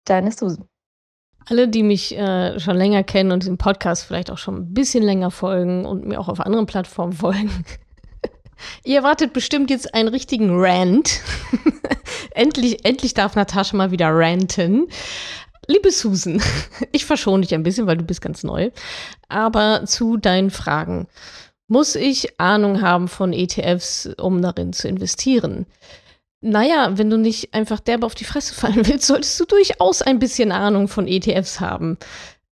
Deine 0.05 0.31
Susan. 0.31 0.67
Alle, 1.47 1.67
die 1.67 1.83
mich 1.83 2.15
äh, 2.15 2.59
schon 2.59 2.77
länger 2.77 3.03
kennen 3.03 3.31
und 3.31 3.43
diesem 3.43 3.57
Podcast 3.57 4.03
vielleicht 4.03 4.29
auch 4.29 4.37
schon 4.37 4.55
ein 4.55 4.73
bisschen 4.73 5.03
länger 5.03 5.31
folgen 5.31 5.85
und 5.85 6.05
mir 6.05 6.19
auch 6.19 6.27
auf 6.27 6.39
anderen 6.39 6.65
Plattformen 6.65 7.13
folgen, 7.13 7.65
ihr 8.83 8.97
erwartet 8.97 9.33
bestimmt 9.33 9.69
jetzt 9.69 9.93
einen 9.93 10.09
richtigen 10.09 10.49
Rant. 10.51 11.21
endlich, 12.31 12.85
endlich 12.85 13.13
darf 13.13 13.35
Natascha 13.35 13.75
mal 13.75 13.91
wieder 13.91 14.09
ranten. 14.11 14.87
Liebe 15.67 15.91
Susan, 15.91 16.41
ich 16.91 17.05
verschone 17.05 17.41
dich 17.41 17.53
ein 17.53 17.63
bisschen, 17.63 17.87
weil 17.87 17.97
du 17.97 18.03
bist 18.03 18.21
ganz 18.21 18.43
neu. 18.43 18.71
Aber 19.27 19.85
zu 19.85 20.17
deinen 20.17 20.51
Fragen. 20.51 21.07
Muss 21.67 21.95
ich 21.95 22.39
Ahnung 22.39 22.81
haben 22.81 23.07
von 23.07 23.31
ETFs, 23.31 24.09
um 24.17 24.41
darin 24.41 24.73
zu 24.73 24.87
investieren? 24.87 25.67
Naja, 26.41 26.97
wenn 26.97 27.09
du 27.09 27.17
nicht 27.17 27.53
einfach 27.53 27.79
derbe 27.79 28.05
auf 28.05 28.15
die 28.15 28.23
Fresse 28.25 28.53
fallen 28.53 28.87
willst, 28.87 29.07
solltest 29.07 29.39
du 29.39 29.45
durchaus 29.45 30.01
ein 30.01 30.19
bisschen 30.19 30.51
Ahnung 30.51 30.87
von 30.87 31.07
ETFs 31.07 31.59
haben. 31.59 31.97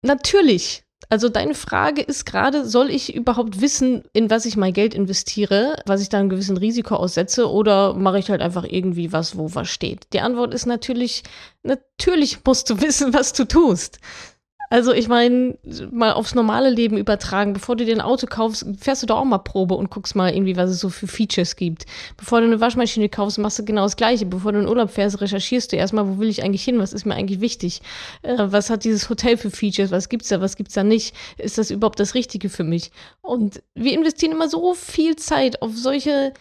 Natürlich. 0.02 0.84
Also 1.08 1.28
deine 1.28 1.54
Frage 1.54 2.00
ist 2.00 2.24
gerade, 2.24 2.64
soll 2.64 2.88
ich 2.88 3.14
überhaupt 3.14 3.60
wissen, 3.60 4.04
in 4.14 4.30
was 4.30 4.46
ich 4.46 4.56
mein 4.56 4.72
Geld 4.72 4.94
investiere, 4.94 5.76
was 5.84 6.00
ich 6.00 6.08
da 6.08 6.18
einem 6.18 6.30
gewissen 6.30 6.56
Risiko 6.56 6.94
aussetze, 6.94 7.50
oder 7.50 7.92
mache 7.92 8.18
ich 8.18 8.30
halt 8.30 8.40
einfach 8.40 8.64
irgendwie 8.64 9.12
was, 9.12 9.36
wo 9.36 9.54
was 9.54 9.68
steht? 9.68 10.06
Die 10.12 10.20
Antwort 10.20 10.54
ist 10.54 10.64
natürlich, 10.64 11.22
natürlich 11.64 12.38
musst 12.46 12.70
du 12.70 12.80
wissen, 12.80 13.12
was 13.12 13.32
du 13.32 13.44
tust. 13.46 13.98
Also 14.72 14.94
ich 14.94 15.06
meine, 15.06 15.58
mal 15.90 16.14
aufs 16.14 16.34
normale 16.34 16.70
Leben 16.70 16.96
übertragen, 16.96 17.52
bevor 17.52 17.76
du 17.76 17.84
dir 17.84 17.94
ein 17.94 18.00
Auto 18.00 18.26
kaufst, 18.26 18.64
fährst 18.80 19.02
du 19.02 19.06
doch 19.06 19.18
auch 19.18 19.24
mal 19.26 19.36
Probe 19.36 19.74
und 19.74 19.90
guckst 19.90 20.16
mal 20.16 20.32
irgendwie, 20.32 20.56
was 20.56 20.70
es 20.70 20.80
so 20.80 20.88
für 20.88 21.06
Features 21.06 21.56
gibt. 21.56 21.84
Bevor 22.16 22.40
du 22.40 22.46
eine 22.46 22.58
Waschmaschine 22.58 23.10
kaufst, 23.10 23.36
machst 23.36 23.58
du 23.58 23.66
genau 23.66 23.82
das 23.82 23.96
Gleiche. 23.96 24.24
Bevor 24.24 24.52
du 24.52 24.60
in 24.60 24.66
Urlaub 24.66 24.88
fährst, 24.88 25.20
recherchierst 25.20 25.72
du 25.72 25.76
erstmal, 25.76 26.08
wo 26.08 26.18
will 26.18 26.30
ich 26.30 26.42
eigentlich 26.42 26.64
hin, 26.64 26.78
was 26.78 26.94
ist 26.94 27.04
mir 27.04 27.14
eigentlich 27.14 27.42
wichtig, 27.42 27.82
äh, 28.22 28.34
was 28.38 28.70
hat 28.70 28.84
dieses 28.84 29.10
Hotel 29.10 29.36
für 29.36 29.50
Features, 29.50 29.90
was 29.90 30.08
gibt's 30.08 30.28
da, 30.28 30.40
was 30.40 30.56
gibt's 30.56 30.72
da 30.72 30.82
nicht, 30.84 31.14
ist 31.36 31.58
das 31.58 31.70
überhaupt 31.70 32.00
das 32.00 32.14
Richtige 32.14 32.48
für 32.48 32.64
mich? 32.64 32.92
Und 33.20 33.62
wir 33.74 33.92
investieren 33.92 34.32
immer 34.32 34.48
so 34.48 34.72
viel 34.72 35.16
Zeit 35.16 35.60
auf 35.60 35.76
solche 35.76 36.32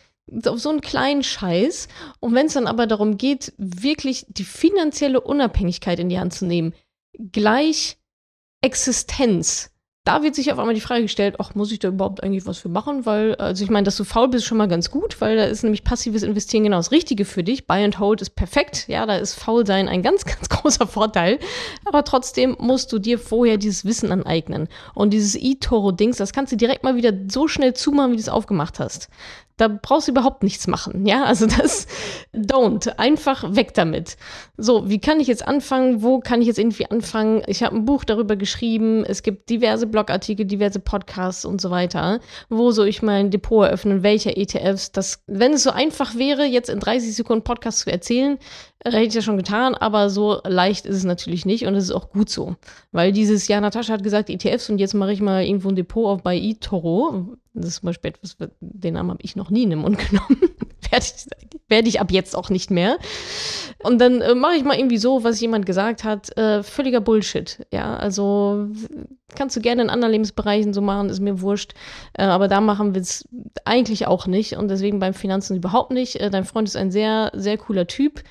auf 0.46 0.60
so 0.62 0.70
einen 0.70 0.80
kleinen 0.80 1.24
Scheiß. 1.24 1.90
Und 2.22 2.34
wenn 2.34 2.46
es 2.46 2.54
dann 2.54 2.68
aber 2.68 2.88
darum 2.88 3.18
geht, 3.18 3.52
wirklich 3.58 4.26
die 4.30 4.46
finanzielle 4.46 5.20
Unabhängigkeit 5.20 6.00
in 6.00 6.08
die 6.08 6.20
Hand 6.20 6.34
zu 6.34 6.46
nehmen, 6.46 6.74
gleich 7.34 7.98
Existenz, 8.62 9.72
da 10.04 10.24
wird 10.24 10.34
sich 10.34 10.52
auf 10.52 10.58
einmal 10.58 10.74
die 10.74 10.82
Frage 10.82 11.04
gestellt, 11.04 11.36
ach, 11.38 11.54
muss 11.54 11.72
ich 11.72 11.78
da 11.78 11.90
überhaupt 11.90 12.24
eigentlich 12.24 12.48
was 12.48 12.58
für 12.58 12.70
machen? 12.70 13.06
Weil, 13.06 13.36
also 13.36 13.64
ich 13.64 13.70
meine, 13.70 13.86
dass 13.86 13.98
du 13.98 14.04
faul 14.04 14.30
bist, 14.30 14.44
ist 14.44 14.48
schon 14.48 14.58
mal 14.58 14.68
ganz 14.68 14.90
gut, 14.90 15.22
weil 15.22 15.36
da 15.36 15.44
ist 15.44 15.62
nämlich 15.62 15.84
passives 15.84 16.24
Investieren 16.24 16.64
genau 16.64 16.78
das 16.78 16.92
Richtige 16.92 17.24
für 17.24 17.44
dich. 17.44 17.68
Buy 17.68 17.84
and 17.84 18.00
Hold 18.00 18.22
ist 18.22 18.32
perfekt, 18.32 18.88
ja, 18.88 19.06
da 19.06 19.18
ist 19.18 19.36
Faulsein 19.36 19.88
ein 19.88 20.02
ganz, 20.02 20.26
ganz 20.26 20.50
großer 20.50 20.88
Vorteil. 20.88 21.38
Aber 21.86 22.04
trotzdem 22.04 22.56
musst 22.60 22.92
du 22.92 22.98
dir 22.98 23.20
vorher 23.20 23.58
dieses 23.58 23.86
Wissen 23.86 24.12
aneignen. 24.12 24.70
Und 24.96 25.12
dieses 25.12 25.36
eToro-Dings, 25.36 26.18
das 26.18 26.34
kannst 26.34 26.52
du 26.52 26.58
direkt 26.58 26.84
mal 26.84 26.96
wieder 26.96 27.14
so 27.30 27.48
schnell 27.48 27.76
zumachen, 27.76 28.12
wie 28.12 28.16
du 28.16 28.22
es 28.22 28.30
aufgemacht 28.30 28.80
hast. 28.80 29.08
Da 29.58 29.68
brauchst 29.68 30.08
du 30.08 30.12
überhaupt 30.12 30.44
nichts 30.44 30.68
machen, 30.68 31.06
ja? 31.06 31.24
Also 31.24 31.46
das 31.46 31.88
don't, 32.34 32.88
einfach 32.98 33.56
weg 33.56 33.74
damit. 33.74 34.18
So, 34.58 34.90
wie 34.90 35.00
kann 35.00 35.20
ich 35.20 35.28
jetzt 35.28 35.48
anfangen? 35.48 36.02
Wo 36.02 36.20
kann 36.20 36.42
ich 36.42 36.48
jetzt 36.48 36.60
irgendwie 36.60 36.90
anfangen? 36.90 37.44
Ich 37.48 37.64
habe 37.64 37.76
ein 37.76 37.86
Buch 37.86 38.04
darüber 38.04 38.36
geschrieben, 38.36 39.04
es 39.06 39.24
gibt 39.24 39.50
diverse 39.50 39.88
Blogartikel, 39.88 40.46
diverse 40.46 40.80
Podcasts 40.80 41.46
und 41.46 41.62
so 41.62 41.72
weiter. 41.72 42.20
Wo 42.50 42.72
soll 42.72 42.88
ich 42.88 43.02
mein 43.02 43.32
Depot 43.32 43.66
eröffnen? 43.66 44.04
Welche 44.04 44.36
ETFs? 44.36 44.92
Das, 44.92 45.24
wenn 45.28 45.54
es 45.54 45.64
so 45.64 45.72
einfach 45.72 46.16
wäre, 46.16 46.46
jetzt 46.46 46.70
in 46.70 46.80
30 46.80 47.16
Sekunden 47.16 47.44
Podcast 47.44 47.80
zu 47.80 47.92
erzählen, 47.92 48.38
hätte 48.84 49.04
ich 49.04 49.14
ja 49.14 49.22
schon 49.22 49.38
getan, 49.38 49.76
aber 49.76 50.10
so 50.10 50.40
leicht 50.44 50.86
ist 50.86 50.98
es 50.98 51.04
natürlich 51.04 51.46
nicht 51.46 51.66
und 51.66 51.76
es 51.76 51.86
ist 51.86 51.92
auch 51.92 52.10
gut 52.10 52.30
so. 52.30 52.56
Weil 52.92 53.12
dieses 53.12 53.48
Jahr, 53.48 53.62
Natascha 53.62 53.94
hat 53.94 54.04
gesagt, 54.04 54.30
ETFs 54.30 54.70
und 54.70 54.80
jetzt 54.80 54.94
mache 54.94 55.14
ich 55.14 55.22
mal 55.22 55.44
irgendwo 55.44 55.70
ein 55.70 55.76
Depot 55.76 56.08
auf 56.08 56.24
bei 56.24 56.38
eToro. 56.38 57.38
Das 57.54 57.68
ist 57.68 57.76
zum 57.78 57.88
Beispiel 57.88 58.12
etwas, 58.12 58.38
den 58.60 58.94
Namen 58.94 59.12
habe 59.12 59.22
ich 59.22 59.36
noch 59.36 59.50
nie 59.50 59.64
in 59.64 59.70
den 59.72 59.80
Mund 59.80 59.98
genommen. 60.10 60.38
werde, 60.90 61.06
ich, 61.06 61.26
werde 61.68 61.90
ich 61.90 62.02
ab 62.02 62.12
jetzt 62.12 62.36
auch 62.36 62.50
nicht 62.50 62.72
mehr. 62.72 62.98
Und 63.84 64.00
dann 64.00 64.22
äh, 64.22 64.36
mache 64.36 64.56
ich 64.56 64.64
mal 64.64 64.78
irgendwie 64.78 64.98
so, 64.98 65.24
was 65.24 65.40
jemand 65.42 65.66
gesagt 65.66 66.04
hat. 66.04 66.36
Äh, 66.38 66.64
völliger 66.64 67.02
Bullshit. 67.02 67.66
Ja, 67.72 67.96
also 67.96 68.68
kannst 69.36 69.56
du 69.56 69.62
gerne 69.62 69.84
in 69.84 69.90
anderen 69.90 70.12
Lebensbereichen 70.12 70.74
so 70.74 70.82
machen, 70.82 71.10
ist 71.10 71.20
mir 71.20 71.42
wurscht. 71.42 71.74
Äh, 72.14 72.24
aber 72.24 72.48
da 72.48 72.62
machen 72.62 72.94
wir 72.94 73.02
es 73.02 73.28
eigentlich 73.66 74.08
auch 74.08 74.28
nicht 74.28 74.58
und 74.58 74.70
deswegen 74.70 75.00
beim 75.00 75.14
Finanzen 75.14 75.56
überhaupt 75.56 75.92
nicht. 75.92 76.16
Äh, 76.18 76.30
dein 76.30 76.46
Freund 76.46 76.68
ist 76.68 76.76
ein 76.76 76.92
sehr, 76.92 77.32
sehr 77.36 77.58
cooler 77.58 77.88
Typ 77.88 78.24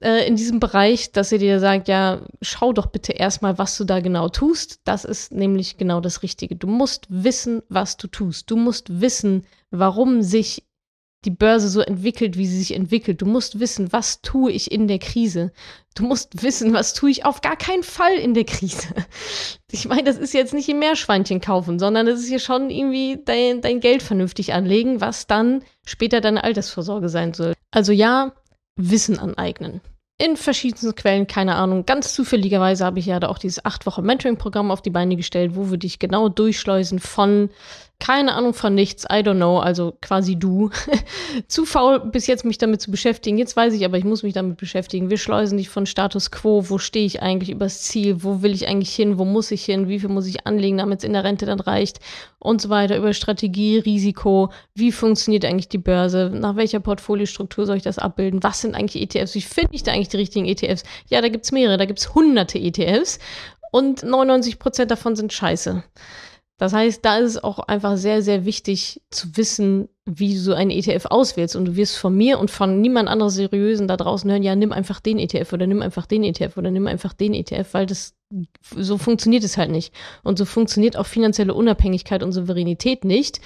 äh, 0.00 0.26
in 0.26 0.36
diesem 0.36 0.60
Bereich, 0.60 1.12
dass 1.12 1.32
er 1.32 1.38
dir 1.38 1.60
sagt, 1.60 1.88
ja, 1.88 2.22
schau 2.40 2.72
doch 2.72 2.86
bitte 2.86 3.12
erstmal, 3.12 3.58
was 3.58 3.76
du 3.76 3.84
da 3.84 4.00
genau 4.00 4.28
tust. 4.28 4.80
Das 4.84 5.04
ist 5.04 5.32
nämlich 5.32 5.76
genau 5.76 6.00
das 6.00 6.22
Richtige. 6.22 6.56
Du 6.56 6.66
musst 6.66 7.06
wissen, 7.08 7.62
was 7.68 7.96
du 7.96 8.06
tust. 8.06 8.50
Du 8.50 8.56
musst 8.56 9.00
wissen, 9.00 9.46
warum 9.70 10.22
sich 10.22 10.64
die 11.24 11.30
Börse 11.30 11.68
so 11.68 11.80
entwickelt, 11.80 12.36
wie 12.36 12.46
sie 12.46 12.58
sich 12.58 12.74
entwickelt. 12.74 13.22
Du 13.22 13.26
musst 13.26 13.60
wissen, 13.60 13.92
was 13.92 14.22
tue 14.22 14.50
ich 14.50 14.72
in 14.72 14.88
der 14.88 14.98
Krise. 14.98 15.52
Du 15.94 16.04
musst 16.04 16.42
wissen, 16.42 16.72
was 16.72 16.94
tue 16.94 17.10
ich 17.10 17.24
auf 17.24 17.42
gar 17.42 17.56
keinen 17.56 17.84
Fall 17.84 18.14
in 18.14 18.34
der 18.34 18.44
Krise. 18.44 18.88
Ich 19.74 19.88
meine, 19.88 20.04
das 20.04 20.18
ist 20.18 20.34
jetzt 20.34 20.52
nicht 20.52 20.68
im 20.68 20.80
Meerschweinchen 20.80 21.40
kaufen, 21.40 21.78
sondern 21.78 22.04
das 22.04 22.20
ist 22.20 22.28
hier 22.28 22.40
schon 22.40 22.68
irgendwie 22.68 23.18
dein, 23.24 23.62
dein 23.62 23.80
Geld 23.80 24.02
vernünftig 24.02 24.52
anlegen, 24.52 25.00
was 25.00 25.26
dann 25.26 25.64
später 25.86 26.20
deine 26.20 26.44
Altersvorsorge 26.44 27.08
sein 27.08 27.32
soll. 27.32 27.54
Also 27.70 27.90
ja, 27.90 28.34
Wissen 28.76 29.18
aneignen. 29.18 29.80
In 30.18 30.36
verschiedensten 30.36 30.94
Quellen, 30.94 31.26
keine 31.26 31.56
Ahnung. 31.56 31.84
Ganz 31.84 32.14
zufälligerweise 32.14 32.84
habe 32.84 32.98
ich 33.00 33.06
ja 33.06 33.18
da 33.18 33.28
auch 33.28 33.38
dieses 33.38 33.64
acht 33.64 33.86
Wochen 33.86 34.04
Mentoring-Programm 34.04 34.70
auf 34.70 34.82
die 34.82 34.90
Beine 34.90 35.16
gestellt, 35.16 35.56
wo 35.56 35.70
wir 35.70 35.78
dich 35.78 35.98
genau 35.98 36.28
durchschleusen 36.28 37.00
von 37.00 37.50
keine 38.02 38.34
Ahnung 38.34 38.52
von 38.52 38.74
nichts, 38.74 39.04
I 39.04 39.18
don't 39.18 39.36
know, 39.36 39.60
also 39.60 39.96
quasi 40.00 40.34
du. 40.34 40.70
zu 41.46 41.64
faul 41.64 42.00
bis 42.00 42.26
jetzt 42.26 42.44
mich 42.44 42.58
damit 42.58 42.80
zu 42.80 42.90
beschäftigen. 42.90 43.38
Jetzt 43.38 43.54
weiß 43.54 43.74
ich 43.74 43.84
aber, 43.84 43.96
ich 43.96 44.02
muss 44.02 44.24
mich 44.24 44.34
damit 44.34 44.56
beschäftigen. 44.56 45.08
Wir 45.08 45.18
schleusen 45.18 45.56
dich 45.56 45.68
von 45.68 45.86
Status 45.86 46.32
quo, 46.32 46.68
wo 46.68 46.78
stehe 46.78 47.06
ich 47.06 47.22
eigentlich 47.22 47.50
übers 47.50 47.82
Ziel, 47.82 48.24
wo 48.24 48.42
will 48.42 48.54
ich 48.54 48.66
eigentlich 48.66 48.92
hin, 48.92 49.18
wo 49.18 49.24
muss 49.24 49.52
ich 49.52 49.64
hin, 49.64 49.86
wie 49.86 50.00
viel 50.00 50.08
muss 50.08 50.26
ich 50.26 50.48
anlegen, 50.48 50.78
damit 50.78 50.98
es 50.98 51.04
in 51.04 51.12
der 51.12 51.22
Rente 51.22 51.46
dann 51.46 51.60
reicht? 51.60 52.00
Und 52.40 52.60
so 52.60 52.70
weiter, 52.70 52.96
über 52.96 53.12
Strategie, 53.12 53.78
Risiko, 53.78 54.50
wie 54.74 54.90
funktioniert 54.90 55.44
eigentlich 55.44 55.68
die 55.68 55.78
Börse, 55.78 56.28
nach 56.34 56.56
welcher 56.56 56.80
Portfoliostruktur 56.80 57.66
soll 57.66 57.76
ich 57.76 57.84
das 57.84 57.98
abbilden, 57.98 58.42
was 58.42 58.62
sind 58.62 58.74
eigentlich 58.74 59.00
ETFs, 59.00 59.36
wie 59.36 59.42
finde 59.42 59.76
ich 59.76 59.84
da 59.84 59.92
eigentlich 59.92 60.08
die 60.08 60.16
richtigen 60.16 60.46
ETFs? 60.46 60.82
Ja, 61.08 61.20
da 61.20 61.28
gibt 61.28 61.44
es 61.44 61.52
mehrere, 61.52 61.78
da 61.78 61.84
gibt 61.84 62.00
es 62.00 62.16
hunderte 62.16 62.58
ETFs 62.58 63.20
und 63.70 64.02
99 64.02 64.58
Prozent 64.58 64.90
davon 64.90 65.14
sind 65.14 65.32
scheiße. 65.32 65.84
Das 66.58 66.72
heißt, 66.72 67.04
da 67.04 67.18
ist 67.18 67.30
es 67.30 67.44
auch 67.44 67.58
einfach 67.58 67.96
sehr, 67.96 68.22
sehr 68.22 68.44
wichtig 68.44 69.02
zu 69.10 69.36
wissen, 69.36 69.88
wie 70.04 70.34
du 70.34 70.40
so 70.40 70.54
einen 70.54 70.70
ETF 70.70 71.06
auswählst. 71.06 71.56
Und 71.56 71.64
du 71.64 71.76
wirst 71.76 71.96
von 71.96 72.16
mir 72.16 72.38
und 72.38 72.50
von 72.50 72.80
niemand 72.80 73.08
anderem 73.08 73.30
Seriösen 73.30 73.88
da 73.88 73.96
draußen 73.96 74.30
hören, 74.30 74.42
ja, 74.42 74.54
nimm 74.54 74.72
einfach 74.72 75.00
den 75.00 75.18
ETF 75.18 75.52
oder 75.52 75.66
nimm 75.66 75.82
einfach 75.82 76.06
den 76.06 76.24
ETF 76.24 76.56
oder 76.56 76.70
nimm 76.70 76.86
einfach 76.86 77.14
den 77.14 77.34
ETF, 77.34 77.68
weil 77.72 77.86
das 77.86 78.14
so 78.76 78.98
funktioniert 78.98 79.44
es 79.44 79.56
halt 79.56 79.70
nicht. 79.70 79.92
Und 80.22 80.38
so 80.38 80.44
funktioniert 80.44 80.96
auch 80.96 81.06
finanzielle 81.06 81.54
Unabhängigkeit 81.54 82.22
und 82.22 82.32
Souveränität 82.32 83.04
nicht, 83.04 83.40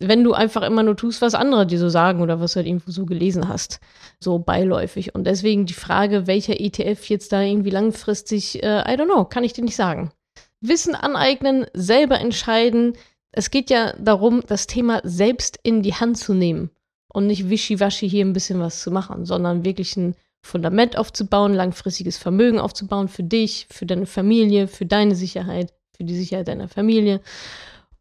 wenn 0.00 0.22
du 0.22 0.32
einfach 0.32 0.62
immer 0.62 0.82
nur 0.82 0.96
tust, 0.96 1.22
was 1.22 1.34
andere 1.34 1.66
dir 1.66 1.78
so 1.78 1.88
sagen 1.88 2.22
oder 2.22 2.40
was 2.40 2.52
du 2.52 2.58
halt 2.58 2.66
irgendwo 2.68 2.90
so 2.90 3.04
gelesen 3.04 3.48
hast, 3.48 3.80
so 4.20 4.38
beiläufig. 4.38 5.14
Und 5.14 5.26
deswegen 5.26 5.66
die 5.66 5.74
Frage, 5.74 6.26
welcher 6.26 6.60
ETF 6.60 7.08
jetzt 7.08 7.32
da 7.32 7.42
irgendwie 7.42 7.70
langfristig, 7.70 8.62
äh, 8.62 8.80
I 8.80 8.96
don't 8.96 9.06
know, 9.06 9.24
kann 9.24 9.44
ich 9.44 9.52
dir 9.52 9.64
nicht 9.64 9.76
sagen. 9.76 10.12
Wissen 10.60 10.94
aneignen, 10.94 11.66
selber 11.72 12.18
entscheiden. 12.18 12.94
Es 13.32 13.50
geht 13.50 13.70
ja 13.70 13.92
darum, 13.98 14.42
das 14.46 14.66
Thema 14.66 15.00
selbst 15.04 15.58
in 15.62 15.82
die 15.82 15.94
Hand 15.94 16.18
zu 16.18 16.34
nehmen 16.34 16.70
und 17.12 17.26
nicht 17.26 17.48
wischiwaschi 17.48 18.08
hier 18.08 18.24
ein 18.24 18.32
bisschen 18.32 18.60
was 18.60 18.82
zu 18.82 18.90
machen, 18.90 19.24
sondern 19.24 19.64
wirklich 19.64 19.96
ein 19.96 20.14
Fundament 20.42 20.96
aufzubauen, 20.96 21.54
langfristiges 21.54 22.16
Vermögen 22.16 22.58
aufzubauen 22.58 23.08
für 23.08 23.22
dich, 23.22 23.66
für 23.70 23.86
deine 23.86 24.06
Familie, 24.06 24.68
für 24.68 24.86
deine 24.86 25.14
Sicherheit, 25.14 25.72
für 25.96 26.04
die 26.04 26.16
Sicherheit 26.16 26.48
deiner 26.48 26.68
Familie 26.68 27.20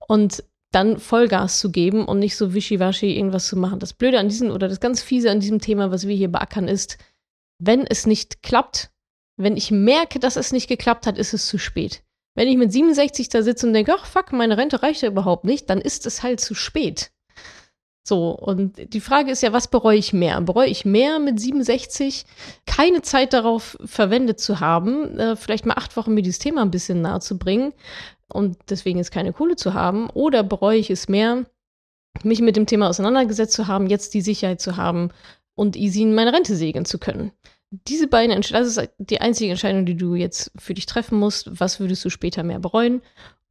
und 0.08 0.44
dann 0.72 1.00
Vollgas 1.00 1.60
zu 1.60 1.72
geben 1.72 2.06
und 2.06 2.20
nicht 2.20 2.36
so 2.36 2.54
wischiwaschi 2.54 3.16
irgendwas 3.16 3.48
zu 3.48 3.58
machen. 3.58 3.80
Das 3.80 3.94
Blöde 3.94 4.20
an 4.20 4.30
diesem 4.30 4.52
oder 4.52 4.68
das 4.68 4.80
ganz 4.80 5.02
fiese 5.02 5.32
an 5.32 5.40
diesem 5.40 5.60
Thema, 5.60 5.92
was 5.92 6.08
wir 6.08 6.16
hier 6.16 6.32
beackern, 6.32 6.68
ist, 6.68 6.98
wenn 7.60 7.86
es 7.88 8.06
nicht 8.06 8.44
klappt, 8.44 8.92
wenn 9.38 9.58
ich 9.58 9.72
merke, 9.72 10.20
dass 10.20 10.36
es 10.36 10.52
nicht 10.52 10.68
geklappt 10.68 11.08
hat, 11.08 11.18
ist 11.18 11.34
es 11.34 11.48
zu 11.48 11.58
spät. 11.58 12.04
Wenn 12.38 12.48
ich 12.48 12.58
mit 12.58 12.72
67 12.72 13.30
da 13.30 13.42
sitze 13.42 13.66
und 13.66 13.74
denke, 13.74 13.96
ach 13.98 14.06
fuck, 14.06 14.32
meine 14.32 14.60
Rente 14.60 14.84
reicht 14.84 15.02
ja 15.02 15.10
überhaupt 15.10 15.44
nicht, 15.44 15.72
dann 15.72 15.82
ist 15.82 16.06
es 16.06 16.22
halt 16.22 16.40
zu 16.40 16.54
spät. 16.54 17.10
So, 18.08 18.30
und 18.30 18.94
die 18.94 19.02
Frage 19.02 19.32
ist 19.32 19.42
ja, 19.42 19.54
was 19.54 19.70
bereue 19.70 19.98
ich 19.98 20.14
mehr? 20.14 20.40
Bereue 20.42 20.68
ich 20.68 20.86
mehr 20.86 21.18
mit 21.18 21.40
67 21.40 22.28
keine 22.68 23.02
Zeit 23.02 23.34
darauf 23.34 23.76
verwendet 23.84 24.40
zu 24.40 24.60
haben, 24.60 25.18
äh, 25.18 25.36
vielleicht 25.36 25.66
mal 25.66 25.74
acht 25.74 25.98
Wochen 25.98 26.14
mir 26.14 26.22
dieses 26.22 26.38
Thema 26.38 26.62
ein 26.62 26.70
bisschen 26.70 27.02
nahe 27.02 27.22
zu 27.22 27.40
bringen 27.40 27.74
und 28.32 28.56
deswegen 28.70 29.00
jetzt 29.00 29.12
keine 29.12 29.34
Kohle 29.34 29.56
zu 29.56 29.74
haben? 29.74 30.08
Oder 30.12 30.44
bereue 30.44 30.78
ich 30.78 30.92
es 30.92 31.10
mehr, 31.10 31.44
mich 32.22 32.42
mit 32.42 32.56
dem 32.56 32.68
Thema 32.68 32.88
auseinandergesetzt 32.88 33.54
zu 33.54 33.66
haben, 33.66 33.88
jetzt 33.88 34.14
die 34.14 34.22
Sicherheit 34.22 34.62
zu 34.62 34.78
haben 34.78 35.10
und 35.56 35.76
easy 35.76 36.04
in 36.04 36.14
meine 36.14 36.34
Rente 36.34 36.56
segeln 36.56 36.86
zu 36.86 37.00
können? 37.00 37.32
Diese 37.70 38.08
beiden 38.08 38.36
Entscheidungen, 38.36 38.76
das 38.76 38.78
ist 38.78 38.92
die 38.98 39.22
einzige 39.22 39.52
Entscheidung, 39.52 39.86
die 39.86 39.98
du 39.98 40.16
jetzt 40.16 40.52
für 40.58 40.74
dich 40.74 40.86
treffen 40.86 41.20
musst. 41.20 41.60
Was 41.60 41.80
würdest 41.80 42.04
du 42.06 42.10
später 42.10 42.44
mehr 42.44 42.60
bereuen? 42.60 43.02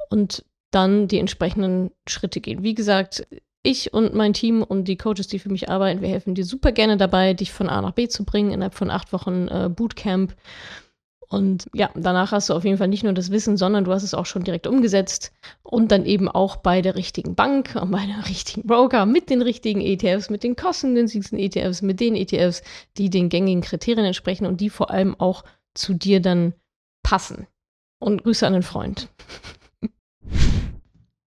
Und 0.09 0.45
dann 0.71 1.09
die 1.09 1.19
entsprechenden 1.19 1.91
Schritte 2.09 2.41
gehen. 2.41 2.63
Wie 2.63 2.75
gesagt, 2.75 3.27
ich 3.63 3.93
und 3.93 4.15
mein 4.15 4.33
Team 4.33 4.63
und 4.63 4.85
die 4.85 4.97
Coaches, 4.97 5.27
die 5.27 5.39
für 5.39 5.49
mich 5.49 5.69
arbeiten, 5.69 6.01
wir 6.01 6.09
helfen 6.09 6.35
dir 6.35 6.45
super 6.45 6.73
gerne 6.73 6.97
dabei, 6.97 7.35
dich 7.35 7.53
von 7.53 7.69
A 7.69 7.83
nach 7.83 7.93
B 7.93 8.09
zu 8.09 8.25
bringen 8.25 8.53
innerhalb 8.53 8.75
von 8.75 8.91
acht 8.91 9.13
Wochen 9.13 9.49
äh, 9.49 9.69
Bootcamp. 9.69 10.35
Und 11.29 11.67
ja, 11.75 11.91
danach 11.95 12.31
hast 12.33 12.49
du 12.49 12.55
auf 12.55 12.65
jeden 12.65 12.79
Fall 12.79 12.89
nicht 12.89 13.03
nur 13.03 13.13
das 13.13 13.31
Wissen, 13.31 13.57
sondern 13.57 13.85
du 13.85 13.93
hast 13.93 14.05
es 14.05 14.15
auch 14.15 14.27
schon 14.27 14.45
direkt 14.45 14.67
umgesetzt 14.67 15.33
und 15.63 15.91
dann 15.91 16.07
eben 16.07 16.29
auch 16.29 16.57
bei 16.57 16.83
der 16.83 16.95
richtigen 16.95 17.35
Bank 17.35 17.77
und 17.81 17.91
bei 17.91 18.07
der 18.07 18.27
richtigen 18.29 18.67
Broker 18.67 19.07
mit 19.07 19.29
den 19.29 19.43
richtigen 19.43 19.81
ETFs, 19.81 20.31
mit 20.31 20.45
den 20.45 20.55
kostengünstigsten 20.55 21.39
ETFs, 21.39 21.83
mit 21.83 22.01
den 22.01 22.15
ETFs, 22.15 22.63
die 22.97 23.11
den 23.11 23.29
gängigen 23.29 23.63
Kriterien 23.63 24.07
entsprechen 24.07 24.47
und 24.47 24.61
die 24.61 24.71
vor 24.71 24.91
allem 24.91 25.19
auch 25.19 25.45
zu 25.75 25.95
dir 25.95 26.21
dann 26.21 26.55
passen. 27.03 27.47
Und 27.99 28.23
Grüße 28.25 28.47
an 28.47 28.53
den 28.53 28.63
Freund. 28.63 29.09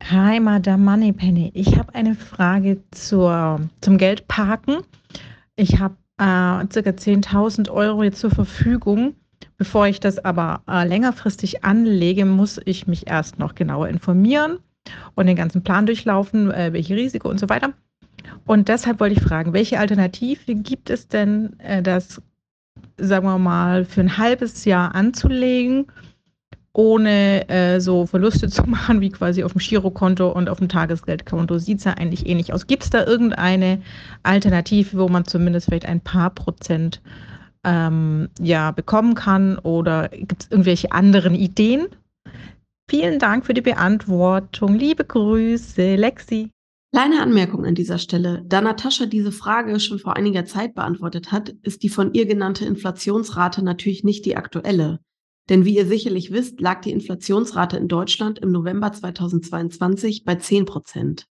Hi, 0.03 0.39
Madame 0.39 0.83
Moneypenny. 0.83 1.51
Ich 1.53 1.77
habe 1.77 1.95
eine 1.95 2.15
Frage 2.15 2.83
zur, 2.91 3.69
zum 3.79 3.97
Geldparken. 3.97 4.83
Ich 5.55 5.79
habe 5.79 5.95
äh, 6.17 6.65
ca. 6.65 6.65
10.000 6.65 7.69
Euro 7.69 8.03
jetzt 8.03 8.19
zur 8.19 8.31
Verfügung 8.31 9.15
Bevor 9.59 9.87
ich 9.87 9.99
das 9.99 10.23
aber 10.23 10.61
äh, 10.69 10.87
längerfristig 10.87 11.65
anlege, 11.65 12.25
muss 12.25 12.61
ich 12.63 12.87
mich 12.87 13.07
erst 13.07 13.39
noch 13.39 13.55
genauer 13.55 13.89
informieren 13.89 14.59
und 15.15 15.27
den 15.27 15.35
ganzen 15.35 15.63
Plan 15.63 15.85
durchlaufen, 15.85 16.49
äh, 16.49 16.71
welche 16.71 16.95
Risiko 16.95 17.29
und 17.29 17.41
so 17.41 17.49
weiter. 17.49 17.73
Und 18.45 18.69
deshalb 18.69 19.01
wollte 19.01 19.15
ich 19.15 19.21
fragen, 19.21 19.51
welche 19.51 19.77
Alternative 19.77 20.55
gibt 20.55 20.89
es 20.89 21.09
denn, 21.09 21.59
äh, 21.59 21.83
das, 21.83 22.21
sagen 22.97 23.25
wir 23.25 23.37
mal, 23.37 23.83
für 23.83 23.99
ein 23.99 24.17
halbes 24.17 24.63
Jahr 24.63 24.95
anzulegen 24.95 25.87
ohne 26.71 27.49
äh, 27.49 27.81
so 27.81 28.05
Verluste 28.05 28.47
zu 28.49 28.63
machen, 28.63 29.01
wie 29.01 29.09
quasi 29.09 29.43
auf 29.43 29.51
dem 29.51 29.59
Girokonto 29.59 30.29
und 30.29 30.47
auf 30.47 30.59
dem 30.59 30.69
Tagesgeldkonto. 30.69 31.57
Sieht 31.57 31.79
es 31.79 31.83
ja 31.83 31.95
eigentlich 31.95 32.25
ähnlich 32.25 32.53
aus. 32.53 32.65
Gibt 32.67 32.83
es 32.83 32.89
da 32.89 33.05
irgendeine 33.05 33.81
Alternative, 34.23 34.97
wo 34.97 35.09
man 35.09 35.25
zumindest 35.25 35.65
vielleicht 35.65 35.85
ein 35.85 35.99
paar 35.99 36.29
Prozent 36.29 37.01
ähm, 37.63 38.29
ja, 38.39 38.71
bekommen 38.71 39.15
kann? 39.15 39.57
Oder 39.59 40.09
gibt 40.09 40.43
es 40.43 40.51
irgendwelche 40.51 40.91
anderen 40.91 41.35
Ideen? 41.35 41.87
Vielen 42.89 43.19
Dank 43.19 43.45
für 43.45 43.53
die 43.53 43.61
Beantwortung. 43.61 44.75
Liebe 44.75 45.05
Grüße, 45.05 45.95
Lexi. 45.95 46.49
Kleine 46.91 47.21
Anmerkung 47.21 47.65
an 47.65 47.75
dieser 47.75 47.99
Stelle. 47.99 48.43
Da 48.47 48.61
Natascha 48.61 49.05
diese 49.05 49.31
Frage 49.31 49.79
schon 49.79 49.99
vor 49.99 50.17
einiger 50.17 50.45
Zeit 50.45 50.73
beantwortet 50.73 51.31
hat, 51.31 51.49
ist 51.61 51.83
die 51.83 51.89
von 51.89 52.13
ihr 52.13 52.25
genannte 52.25 52.65
Inflationsrate 52.65 53.63
natürlich 53.63 54.03
nicht 54.03 54.25
die 54.25 54.35
aktuelle. 54.35 54.99
Denn 55.49 55.65
wie 55.65 55.75
ihr 55.75 55.85
sicherlich 55.85 56.31
wisst, 56.31 56.61
lag 56.61 56.81
die 56.81 56.91
Inflationsrate 56.91 57.77
in 57.77 57.87
Deutschland 57.87 58.39
im 58.39 58.51
November 58.51 58.91
2022 58.91 60.23
bei 60.23 60.35
10 60.35 60.65
Prozent. 60.65 61.27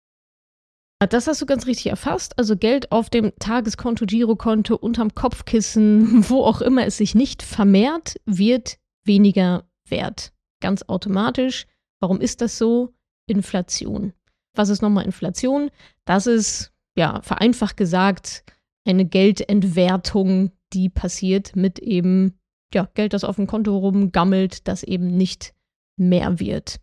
Das 0.99 1.27
hast 1.27 1.41
du 1.41 1.45
ganz 1.45 1.67
richtig 1.67 1.87
erfasst. 1.87 2.37
Also 2.39 2.57
Geld 2.57 2.91
auf 2.91 3.09
dem 3.09 3.31
Tageskonto, 3.37 4.05
Girokonto, 4.05 4.75
unterm 4.75 5.13
Kopfkissen, 5.13 6.27
wo 6.29 6.43
auch 6.43 6.61
immer 6.61 6.85
es 6.85 6.97
sich 6.97 7.13
nicht 7.13 7.43
vermehrt, 7.43 8.15
wird 8.25 8.77
weniger 9.03 9.69
wert. 9.87 10.33
Ganz 10.59 10.83
automatisch. 10.83 11.67
Warum 11.99 12.19
ist 12.19 12.41
das 12.41 12.57
so? 12.57 12.93
Inflation. 13.27 14.13
Was 14.55 14.69
ist 14.69 14.81
nochmal 14.81 15.05
Inflation? 15.05 15.69
Das 16.05 16.25
ist, 16.25 16.73
ja, 16.95 17.21
vereinfacht 17.21 17.77
gesagt, 17.77 18.43
eine 18.85 19.05
Geldentwertung, 19.05 20.51
die 20.73 20.89
passiert 20.89 21.55
mit 21.55 21.77
eben, 21.79 22.39
ja, 22.73 22.89
Geld, 22.93 23.13
das 23.13 23.23
auf 23.23 23.35
dem 23.35 23.47
Konto 23.47 23.77
rumgammelt, 23.77 24.67
das 24.67 24.83
eben 24.83 25.07
nicht 25.07 25.53
mehr 25.97 26.39
wird. 26.39 26.79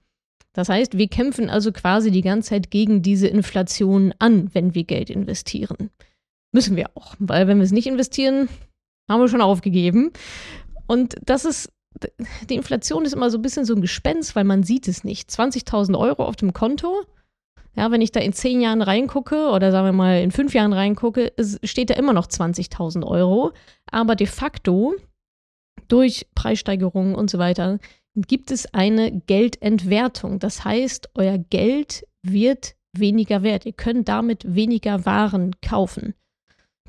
Das 0.54 0.68
heißt, 0.68 0.96
wir 0.96 1.08
kämpfen 1.08 1.50
also 1.50 1.72
quasi 1.72 2.10
die 2.10 2.22
ganze 2.22 2.50
Zeit 2.50 2.70
gegen 2.70 3.02
diese 3.02 3.26
Inflation 3.26 4.14
an, 4.18 4.54
wenn 4.54 4.74
wir 4.74 4.84
Geld 4.84 5.10
investieren. 5.10 5.90
Müssen 6.52 6.76
wir 6.76 6.90
auch, 6.94 7.14
weil 7.18 7.48
wenn 7.48 7.58
wir 7.58 7.64
es 7.64 7.72
nicht 7.72 7.88
investieren, 7.88 8.48
haben 9.10 9.20
wir 9.20 9.28
schon 9.28 9.40
aufgegeben. 9.40 10.12
Und 10.86 11.16
das 11.24 11.44
ist, 11.44 11.72
die 12.48 12.54
Inflation 12.54 13.04
ist 13.04 13.14
immer 13.14 13.30
so 13.30 13.38
ein 13.38 13.42
bisschen 13.42 13.64
so 13.64 13.74
ein 13.74 13.80
Gespenst, 13.80 14.36
weil 14.36 14.44
man 14.44 14.62
sieht 14.62 14.86
es 14.86 15.02
nicht. 15.04 15.28
20.000 15.28 15.98
Euro 15.98 16.24
auf 16.24 16.36
dem 16.36 16.52
Konto, 16.52 17.02
ja, 17.76 17.90
wenn 17.90 18.00
ich 18.00 18.12
da 18.12 18.20
in 18.20 18.32
zehn 18.32 18.60
Jahren 18.60 18.82
reingucke 18.82 19.48
oder 19.50 19.72
sagen 19.72 19.86
wir 19.88 19.92
mal 19.92 20.20
in 20.20 20.30
fünf 20.30 20.54
Jahren 20.54 20.72
reingucke, 20.72 21.32
steht 21.64 21.90
da 21.90 21.94
immer 21.94 22.12
noch 22.12 22.28
20.000 22.28 23.04
Euro. 23.04 23.52
Aber 23.90 24.14
de 24.14 24.28
facto, 24.28 24.94
durch 25.88 26.28
Preissteigerungen 26.36 27.16
und 27.16 27.30
so 27.30 27.38
weiter, 27.38 27.80
gibt 28.14 28.50
es 28.50 28.72
eine 28.72 29.10
Geldentwertung. 29.12 30.38
Das 30.38 30.64
heißt, 30.64 31.10
euer 31.14 31.38
Geld 31.38 32.06
wird 32.22 32.76
weniger 32.96 33.42
wert. 33.42 33.66
Ihr 33.66 33.72
könnt 33.72 34.08
damit 34.08 34.54
weniger 34.54 35.04
Waren 35.04 35.52
kaufen. 35.60 36.14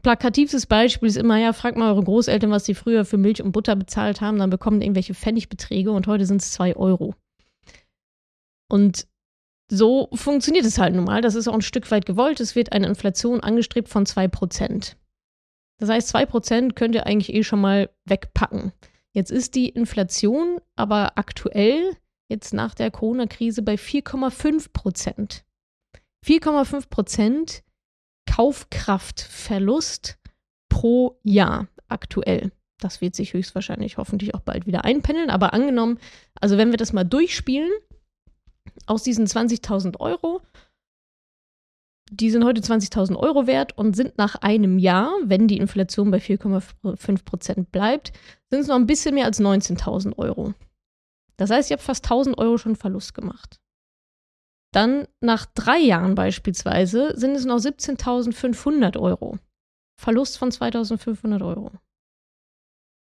Plakativstes 0.04 0.68
Beispiel 0.68 1.10
ist 1.10 1.18
immer, 1.18 1.38
ja, 1.38 1.52
fragt 1.52 1.78
mal 1.78 1.92
eure 1.92 2.04
Großeltern, 2.04 2.52
was 2.52 2.66
sie 2.66 2.76
früher 2.76 3.06
für 3.06 3.18
Milch 3.18 3.42
und 3.42 3.54
Butter 3.54 3.76
bezahlt 3.76 4.22
haben, 4.22 4.38
dann 4.38 4.52
bekommen 4.52 4.82
irgendwelche 4.82 5.16
Pfennigbeträge 5.16 5.92
und 5.92 6.06
heute 6.06 6.28
sind 6.28 6.42
es 6.44 6.52
zwei 6.52 6.76
Euro. 6.76 7.16
Und 8.70 9.08
so 9.68 10.10
funktioniert 10.14 10.66
es 10.66 10.78
halt 10.78 10.94
nun 10.94 11.06
mal. 11.06 11.22
Das 11.22 11.34
ist 11.34 11.48
auch 11.48 11.56
ein 11.56 11.62
Stück 11.62 11.90
weit 11.90 12.06
gewollt. 12.06 12.40
Es 12.40 12.56
wird 12.56 12.72
eine 12.72 12.86
Inflation 12.86 13.40
angestrebt 13.40 13.90
von 13.90 14.06
2%. 14.06 14.96
Das 15.80 15.90
heißt, 15.90 16.16
2% 16.16 16.74
könnt 16.74 16.94
ihr 16.94 17.08
eigentlich 17.08 17.34
eh 17.34 17.44
schon 17.44 17.62
mal 17.62 17.90
wegpacken. 18.06 18.74
Jetzt 19.16 19.32
ist 19.32 19.56
die 19.56 19.70
Inflation 19.70 20.60
aber 20.76 21.18
aktuell, 21.18 21.96
jetzt 22.28 22.54
nach 22.54 22.76
der 22.76 22.92
Corona-Krise, 22.92 23.62
bei 23.62 23.76
4,5%. 23.76 25.44
4,5% 26.26 27.62
Kaufkraftverlust 28.30 30.18
pro 30.68 31.18
Jahr 31.24 31.70
aktuell. 31.88 32.52
Das 32.80 33.00
wird 33.00 33.16
sich 33.16 33.34
höchstwahrscheinlich 33.34 33.96
hoffentlich 33.98 34.36
auch 34.36 34.42
bald 34.42 34.66
wieder 34.66 34.84
einpendeln. 34.84 35.30
Aber 35.30 35.54
angenommen, 35.54 35.98
also 36.42 36.58
wenn 36.58 36.72
wir 36.72 36.78
das 36.78 36.92
mal 36.92 37.06
durchspielen, 37.06 37.72
aus 38.86 39.04
diesen 39.04 39.28
20.000 39.28 40.02
Euro, 40.02 40.42
die 42.12 42.30
sind 42.30 42.44
heute 42.46 42.62
20.000 42.62 43.16
Euro 43.16 43.48
wert 43.48 43.78
und 43.78 43.96
sind 43.96 44.18
nach 44.18 44.36
einem 44.36 44.78
Jahr, 44.78 45.12
wenn 45.24 45.48
die 45.48 45.58
Inflation 45.58 46.12
bei 46.12 46.18
4,5 46.18 47.26
Prozent 47.26 47.72
bleibt, 47.72 48.14
sind 48.50 48.60
es 48.60 48.68
noch 48.68 48.76
ein 48.76 48.86
bisschen 48.86 49.16
mehr 49.16 49.26
als 49.26 49.40
19.000 49.40 50.18
Euro. 50.18 50.54
Das 51.38 51.50
heißt, 51.50 51.70
ihr 51.70 51.78
habt 51.78 51.84
fast 51.84 52.06
1.000 52.06 52.38
Euro 52.38 52.58
schon 52.58 52.76
Verlust 52.76 53.14
gemacht. 53.14 53.60
Dann 54.72 55.08
nach 55.22 55.46
drei 55.46 55.80
Jahren 55.80 56.16
beispielsweise 56.16 57.14
sind 57.18 57.36
es 57.36 57.46
noch 57.46 57.58
17.500 57.58 59.00
Euro. 59.00 59.38
Verlust 60.00 60.38
von 60.38 60.52
2.500 60.52 61.46
Euro. 61.46 61.72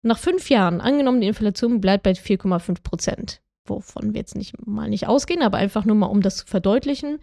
Nach 0.04 0.18
fünf 0.18 0.50
Jahren, 0.50 0.80
angenommen 0.80 1.22
die 1.22 1.28
Inflation 1.28 1.82
bleibt 1.82 2.04
bei 2.04 2.12
4,5 2.12 2.82
Prozent, 2.82 3.42
wovon 3.66 4.14
wir 4.14 4.22
jetzt 4.22 4.36
nicht 4.36 4.66
mal 4.66 4.90
nicht 4.90 5.08
ausgehen, 5.08 5.42
aber 5.42 5.58
einfach 5.58 5.86
nur 5.86 5.96
mal, 5.96 6.08
um 6.08 6.22
das 6.22 6.38
zu 6.38 6.46
verdeutlichen. 6.48 7.20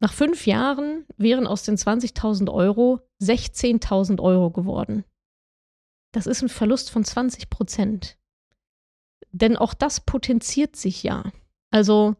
Nach 0.00 0.12
fünf 0.12 0.46
Jahren 0.46 1.04
wären 1.16 1.46
aus 1.46 1.64
den 1.64 1.76
20.000 1.76 2.52
Euro 2.52 3.00
16.000 3.20 4.20
Euro 4.20 4.50
geworden. 4.50 5.04
Das 6.12 6.26
ist 6.26 6.42
ein 6.42 6.48
Verlust 6.48 6.90
von 6.90 7.04
20 7.04 7.50
Prozent. 7.50 8.16
Denn 9.32 9.56
auch 9.56 9.74
das 9.74 10.00
potenziert 10.00 10.76
sich 10.76 11.02
ja. 11.02 11.30
Also 11.70 12.16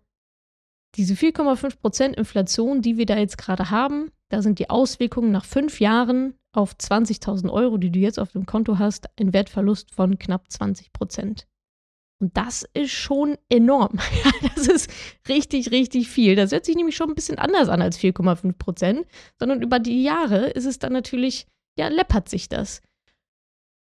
diese 0.96 1.14
4,5 1.14 1.78
Prozent 1.78 2.16
Inflation, 2.16 2.82
die 2.82 2.96
wir 2.96 3.06
da 3.06 3.16
jetzt 3.16 3.38
gerade 3.38 3.70
haben, 3.70 4.10
da 4.30 4.42
sind 4.42 4.58
die 4.58 4.70
Auswirkungen 4.70 5.30
nach 5.30 5.44
fünf 5.44 5.80
Jahren 5.80 6.34
auf 6.52 6.74
20.000 6.74 7.50
Euro, 7.50 7.78
die 7.78 7.90
du 7.90 7.98
jetzt 7.98 8.18
auf 8.18 8.32
dem 8.32 8.46
Konto 8.46 8.78
hast, 8.78 9.08
ein 9.18 9.32
Wertverlust 9.32 9.94
von 9.94 10.18
knapp 10.18 10.50
20 10.50 10.92
Prozent. 10.92 11.46
Und 12.20 12.37
das 12.37 12.66
ist 12.74 12.90
schon 12.90 13.37
enorm. 13.48 13.98
das 14.57 14.66
ist 14.66 14.90
richtig, 15.28 15.70
richtig 15.70 16.09
viel. 16.09 16.35
Das 16.35 16.50
hört 16.50 16.64
sich 16.64 16.74
nämlich 16.74 16.96
schon 16.96 17.11
ein 17.11 17.14
bisschen 17.14 17.38
anders 17.38 17.68
an 17.68 17.81
als 17.81 17.98
4,5 17.98 18.54
Prozent, 18.54 19.07
sondern 19.38 19.62
über 19.62 19.78
die 19.78 20.02
Jahre 20.02 20.48
ist 20.48 20.64
es 20.64 20.78
dann 20.78 20.92
natürlich, 20.92 21.46
ja, 21.78 21.88
läppert 21.88 22.28
sich 22.28 22.48
das. 22.48 22.83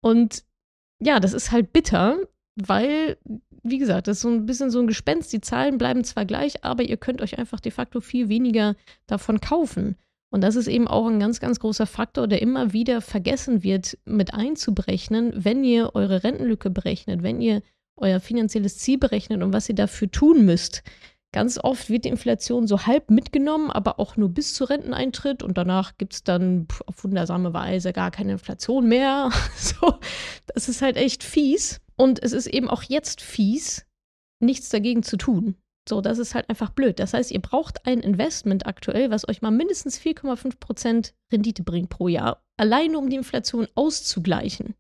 Und 0.03 0.45
ja, 1.03 1.19
das 1.19 1.33
ist 1.33 1.51
halt 1.51 1.73
bitter, 1.73 2.19
weil, 2.55 3.19
wie 3.63 3.79
gesagt, 3.79 4.07
das 4.07 4.19
ist 4.19 4.23
so 4.23 4.29
ein 4.29 4.47
bisschen 4.47 4.71
so 4.71 4.81
ein 4.81 4.87
Gespenst. 4.87 5.33
Die 5.33 5.41
Zahlen 5.41 5.79
bleiben 5.79 6.05
zwar 6.05 6.25
gleich, 6.25 6.65
aber 6.65 6.85
ihr 6.85 6.99
könnt 6.99 7.23
euch 7.23 7.39
einfach 7.39 7.59
de 7.59 7.73
facto 7.73 8.01
viel 8.01 8.29
weniger 8.29 8.77
davon 9.07 9.41
kaufen. 9.41 9.97
Und 10.33 10.43
das 10.43 10.55
ist 10.55 10.69
eben 10.69 10.87
auch 10.87 11.09
ein 11.09 11.19
ganz, 11.19 11.41
ganz 11.41 11.59
großer 11.59 11.87
Faktor, 11.87 12.29
der 12.29 12.41
immer 12.41 12.73
wieder 12.73 13.01
vergessen 13.01 13.65
wird, 13.65 13.99
mit 14.05 14.33
einzuberechnen, 14.33 15.33
wenn 15.35 15.65
ihr 15.65 15.97
eure 15.97 16.23
Rentenlücke 16.23 16.71
berechnet, 16.71 17.25
wenn 17.25 17.41
ihr 17.41 17.63
euer 17.97 18.21
finanzielles 18.21 18.79
Ziel 18.79 18.99
berechnet 18.99 19.43
und 19.43 19.53
was 19.53 19.69
ihr 19.69 19.75
dafür 19.75 20.11
tun 20.11 20.45
müsst. 20.45 20.83
Ganz 21.33 21.59
oft 21.63 21.91
wird 21.91 22.07
die 22.07 22.09
Inflation 22.09 22.67
so 22.67 22.87
halb 22.87 23.11
mitgenommen, 23.11 23.71
aber 23.71 24.01
auch 24.01 24.17
nur 24.17 24.31
bis 24.31 24.53
zu 24.55 24.65
Renteneintritt 24.65 25.45
und 25.45 25.57
danach 25.57 25.97
gibt 25.97 26.15
es 26.15 26.25
dann 26.25 26.67
auf 26.87 27.05
wundersame 27.05 27.55
Weise 27.55 27.93
gar 27.93 28.11
keine 28.11 28.33
Inflation 28.33 28.89
mehr. 28.89 29.31
so, 29.57 30.01
das 30.53 30.69
ist 30.69 30.83
halt 30.83 30.97
echt 30.97 31.23
fies. 31.23 31.81
Und 31.97 32.21
es 32.23 32.33
ist 32.33 32.47
eben 32.47 32.69
auch 32.69 32.83
jetzt 32.83 33.21
fies, 33.21 33.87
nichts 34.41 34.71
dagegen 34.71 35.03
zu 35.03 35.19
tun. 35.19 35.55
So, 35.89 36.01
das 36.01 36.19
ist 36.19 36.35
halt 36.35 36.49
einfach 36.49 36.71
blöd. 36.71 36.99
Das 36.99 37.15
heißt, 37.15 37.31
ihr 37.31 37.41
braucht 37.41 37.87
ein 37.87 38.01
Investment 38.01 38.67
aktuell, 38.67 39.11
was 39.11 39.29
euch 39.29 39.43
mal 39.43 39.51
mindestens 39.51 40.01
4,5% 40.01 41.13
Rendite 41.33 41.63
bringt 41.63 41.91
pro 41.91 42.09
Jahr, 42.09 42.43
alleine 42.57 42.99
um 42.99 43.09
die 43.09 43.17
Inflation 43.17 43.69
auszugleichen. 43.75 44.75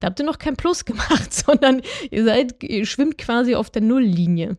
Da 0.00 0.08
habt 0.08 0.18
ihr 0.18 0.26
noch 0.26 0.38
kein 0.38 0.56
Plus 0.56 0.84
gemacht, 0.86 1.32
sondern 1.32 1.82
ihr 2.10 2.24
seid, 2.24 2.62
ihr 2.62 2.86
schwimmt 2.86 3.18
quasi 3.18 3.54
auf 3.54 3.70
der 3.70 3.82
Nulllinie. 3.82 4.58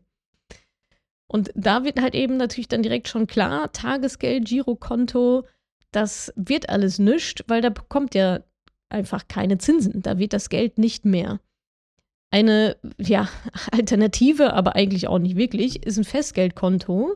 Und 1.28 1.52
da 1.56 1.84
wird 1.84 2.00
halt 2.02 2.16
eben 2.16 2.38
natürlich 2.38 2.68
dann 2.68 2.84
direkt 2.84 3.08
schon 3.08 3.28
klar, 3.28 3.72
Tagesgeld, 3.72 4.46
Girokonto, 4.46 5.46
das 5.92 6.34
wird 6.36 6.70
alles 6.70 7.00
nischt, 7.00 7.44
weil 7.48 7.62
da 7.62 7.70
bekommt 7.70 8.16
ihr 8.16 8.46
einfach 8.90 9.28
keine 9.28 9.58
Zinsen. 9.58 10.02
Da 10.02 10.20
wird 10.20 10.34
das 10.34 10.50
Geld 10.50 10.78
nicht 10.78 11.06
mehr. 11.06 11.40
Eine, 12.32 12.78
ja, 12.98 13.30
Alternative, 13.72 14.54
aber 14.54 14.76
eigentlich 14.76 15.08
auch 15.08 15.20
nicht 15.20 15.38
wirklich, 15.38 15.86
ist 15.86 15.98
ein 15.98 16.04
Festgeldkonto. 16.04 17.16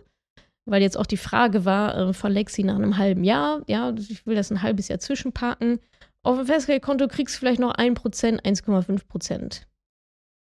Weil 0.65 0.81
jetzt 0.81 0.97
auch 0.97 1.05
die 1.05 1.17
Frage 1.17 1.65
war 1.65 1.97
äh, 1.97 2.13
von 2.13 2.31
Lexi 2.31 2.63
nach 2.63 2.75
einem 2.75 2.97
halben 2.97 3.23
Jahr, 3.23 3.63
ja, 3.67 3.93
ich 3.97 4.25
will 4.25 4.35
das 4.35 4.51
ein 4.51 4.61
halbes 4.61 4.87
Jahr 4.87 4.99
zwischenparken. 4.99 5.79
Auf 6.23 6.37
dem 6.37 6.45
Festgeldkonto 6.45 7.07
kriegst 7.07 7.35
du 7.35 7.39
vielleicht 7.39 7.59
noch 7.59 7.75
1%, 7.75 7.95
1,5%. 8.41 9.61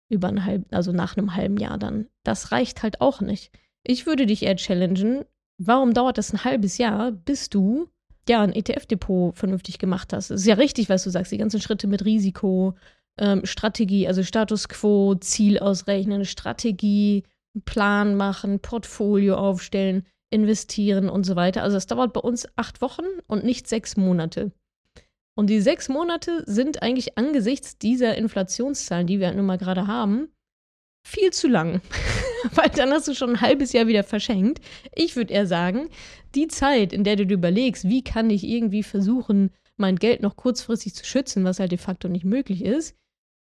Über 0.10 0.28
ein 0.28 0.46
halb, 0.46 0.66
also 0.72 0.92
nach 0.92 1.18
einem 1.18 1.36
halben 1.36 1.58
Jahr 1.58 1.78
dann. 1.78 2.08
Das 2.24 2.52
reicht 2.52 2.84
halt 2.84 3.02
auch 3.02 3.22
nicht. 3.22 3.52
Ich 3.84 4.06
würde 4.06 4.26
dich 4.26 4.44
eher 4.44 4.56
challengen, 4.56 5.26
warum 5.58 5.94
dauert 5.94 6.18
das 6.18 6.34
ein 6.34 6.44
halbes 6.44 6.78
Jahr, 6.78 7.12
bis 7.12 7.50
du 7.50 7.90
ja 8.30 8.42
ein 8.42 8.54
ETF-Depot 8.54 9.36
vernünftig 9.36 9.80
gemacht 9.80 10.14
hast? 10.14 10.30
Es 10.30 10.42
ist 10.42 10.48
ja 10.48 10.56
richtig, 10.56 10.90
was 10.90 11.04
du 11.04 11.10
sagst, 11.10 11.32
die 11.32 11.38
ganzen 11.38 11.60
Schritte 11.60 11.88
mit 11.88 12.06
Risiko, 12.06 12.76
ähm, 13.18 13.46
Strategie, 13.46 14.08
also 14.08 14.24
Status 14.24 14.70
quo, 14.70 15.16
Ziel 15.16 15.60
ausrechnen, 15.60 16.26
Strategie, 16.26 17.24
Plan 17.66 18.16
machen, 18.16 18.60
Portfolio 18.60 19.36
aufstellen, 19.36 20.06
investieren 20.30 21.10
und 21.10 21.26
so 21.26 21.36
weiter. 21.36 21.64
Also 21.64 21.78
es 21.78 21.88
dauert 21.88 22.14
bei 22.14 22.22
uns 22.22 22.48
acht 22.56 22.82
Wochen 22.82 23.06
und 23.28 23.44
nicht 23.44 23.68
sechs 23.68 23.98
Monate. 23.98 24.52
Und 25.36 25.50
die 25.50 25.62
sechs 25.62 25.90
Monate 25.90 26.44
sind 26.46 26.84
eigentlich 26.84 27.18
angesichts 27.18 27.78
dieser 27.78 28.16
Inflationszahlen, 28.16 29.08
die 29.08 29.20
wir 29.20 29.28
halt 29.28 29.38
nun 29.38 29.46
mal 29.46 29.58
gerade 29.58 29.88
haben, 29.88 30.30
viel 31.06 31.32
zu 31.32 31.48
lang. 31.48 31.82
Weil 32.54 32.70
dann 32.70 32.92
hast 32.92 33.08
du 33.08 33.16
schon 33.16 33.32
ein 33.32 33.42
halbes 33.42 33.74
Jahr 33.74 33.88
wieder 33.88 34.04
verschenkt. 34.04 34.64
Ich 34.94 35.16
würde 35.16 35.34
eher 35.34 35.48
sagen, 35.48 35.90
die 36.36 36.48
Zeit, 36.48 36.94
in 36.94 37.04
der 37.04 37.16
du 37.16 37.26
dir 37.26 37.36
überlegst, 37.36 37.88
wie 37.88 38.04
kann 38.04 38.30
ich 38.30 38.44
irgendwie 38.44 38.84
versuchen, 38.84 39.52
mein 39.78 39.96
Geld 39.96 40.22
noch 40.22 40.36
kurzfristig 40.36 40.94
zu 40.94 41.06
schützen, 41.06 41.44
was 41.44 41.60
halt 41.60 41.72
de 41.72 41.78
facto 41.78 42.08
nicht 42.08 42.26
möglich 42.26 42.64
ist, 42.64 42.96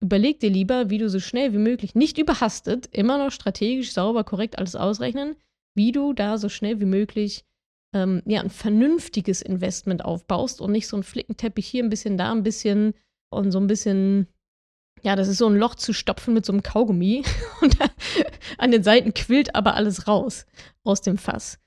überleg 0.00 0.38
dir 0.40 0.50
lieber, 0.50 0.90
wie 0.90 0.98
du 0.98 1.08
so 1.08 1.18
schnell 1.18 1.52
wie 1.52 1.58
möglich, 1.58 1.94
nicht 1.94 2.18
überhastet, 2.18 2.88
immer 2.92 3.18
noch 3.18 3.30
strategisch, 3.30 3.92
sauber, 3.92 4.22
korrekt 4.22 4.58
alles 4.58 4.76
ausrechnen, 4.76 5.34
wie 5.74 5.92
du 5.92 6.12
da 6.12 6.38
so 6.38 6.48
schnell 6.48 6.80
wie 6.80 6.87
möglich 6.87 7.44
ähm, 7.94 8.22
ja, 8.26 8.40
ein 8.40 8.50
vernünftiges 8.50 9.40
Investment 9.40 10.04
aufbaust 10.04 10.61
und 10.61 10.72
nicht 10.72 10.88
so 10.88 10.96
ein 10.96 11.04
Flickenteppich 11.04 11.66
hier 11.66 11.83
ein 11.83 11.90
bisschen, 11.90 12.18
da 12.18 12.33
ein 12.33 12.42
bisschen 12.42 12.92
und 13.30 13.52
so 13.52 13.61
ein 13.61 13.68
bisschen, 13.68 14.26
ja, 15.02 15.16
das 15.16 15.28
ist 15.28 15.38
so 15.38 15.48
ein 15.48 15.57
Loch 15.57 15.76
zu 15.76 15.92
stopfen 15.92 16.35
mit 16.35 16.44
so 16.44 16.52
einem 16.52 16.62
Kaugummi 16.62 17.22
und 17.62 17.76
an 18.59 18.72
den 18.72 18.83
Seiten 18.83 19.14
quillt 19.14 19.54
aber 19.54 19.74
alles 19.74 20.09
raus 20.09 20.44
aus 20.83 21.00
dem 21.00 21.16
Fass. 21.16 21.59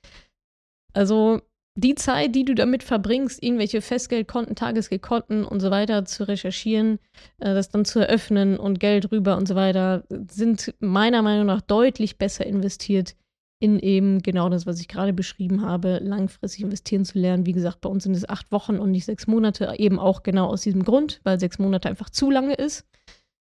Also 0.92 1.40
die 1.76 1.94
Zeit, 1.94 2.34
die 2.34 2.44
du 2.44 2.54
damit 2.54 2.82
verbringst, 2.82 3.42
irgendwelche 3.42 3.80
Festgeldkonten, 3.80 4.56
Tagesgeldkonten 4.56 5.44
und 5.44 5.60
so 5.60 5.70
weiter 5.70 6.04
zu 6.04 6.26
recherchieren, 6.26 6.98
äh, 7.38 7.54
das 7.54 7.70
dann 7.70 7.84
zu 7.84 8.00
eröffnen 8.00 8.58
und 8.58 8.80
Geld 8.80 9.12
rüber 9.12 9.36
und 9.36 9.48
so 9.48 9.54
weiter, 9.54 10.04
sind 10.28 10.74
meiner 10.80 11.22
Meinung 11.22 11.46
nach 11.46 11.62
deutlich 11.62 12.18
besser 12.18 12.44
investiert 12.44 13.14
in 13.60 13.78
eben 13.80 14.20
genau 14.22 14.48
das, 14.48 14.66
was 14.66 14.80
ich 14.80 14.88
gerade 14.88 15.12
beschrieben 15.12 15.62
habe, 15.62 15.98
langfristig 16.02 16.62
investieren 16.62 17.04
zu 17.04 17.18
lernen. 17.18 17.46
Wie 17.46 17.52
gesagt, 17.52 17.80
bei 17.80 17.88
uns 17.88 18.04
sind 18.04 18.14
es 18.14 18.28
acht 18.28 18.52
Wochen 18.52 18.78
und 18.78 18.92
nicht 18.92 19.04
sechs 19.04 19.26
Monate, 19.26 19.74
eben 19.78 19.98
auch 19.98 20.22
genau 20.22 20.46
aus 20.46 20.62
diesem 20.62 20.84
Grund, 20.84 21.20
weil 21.24 21.40
sechs 21.40 21.58
Monate 21.58 21.88
einfach 21.88 22.10
zu 22.10 22.30
lange 22.30 22.54
ist. 22.54 22.86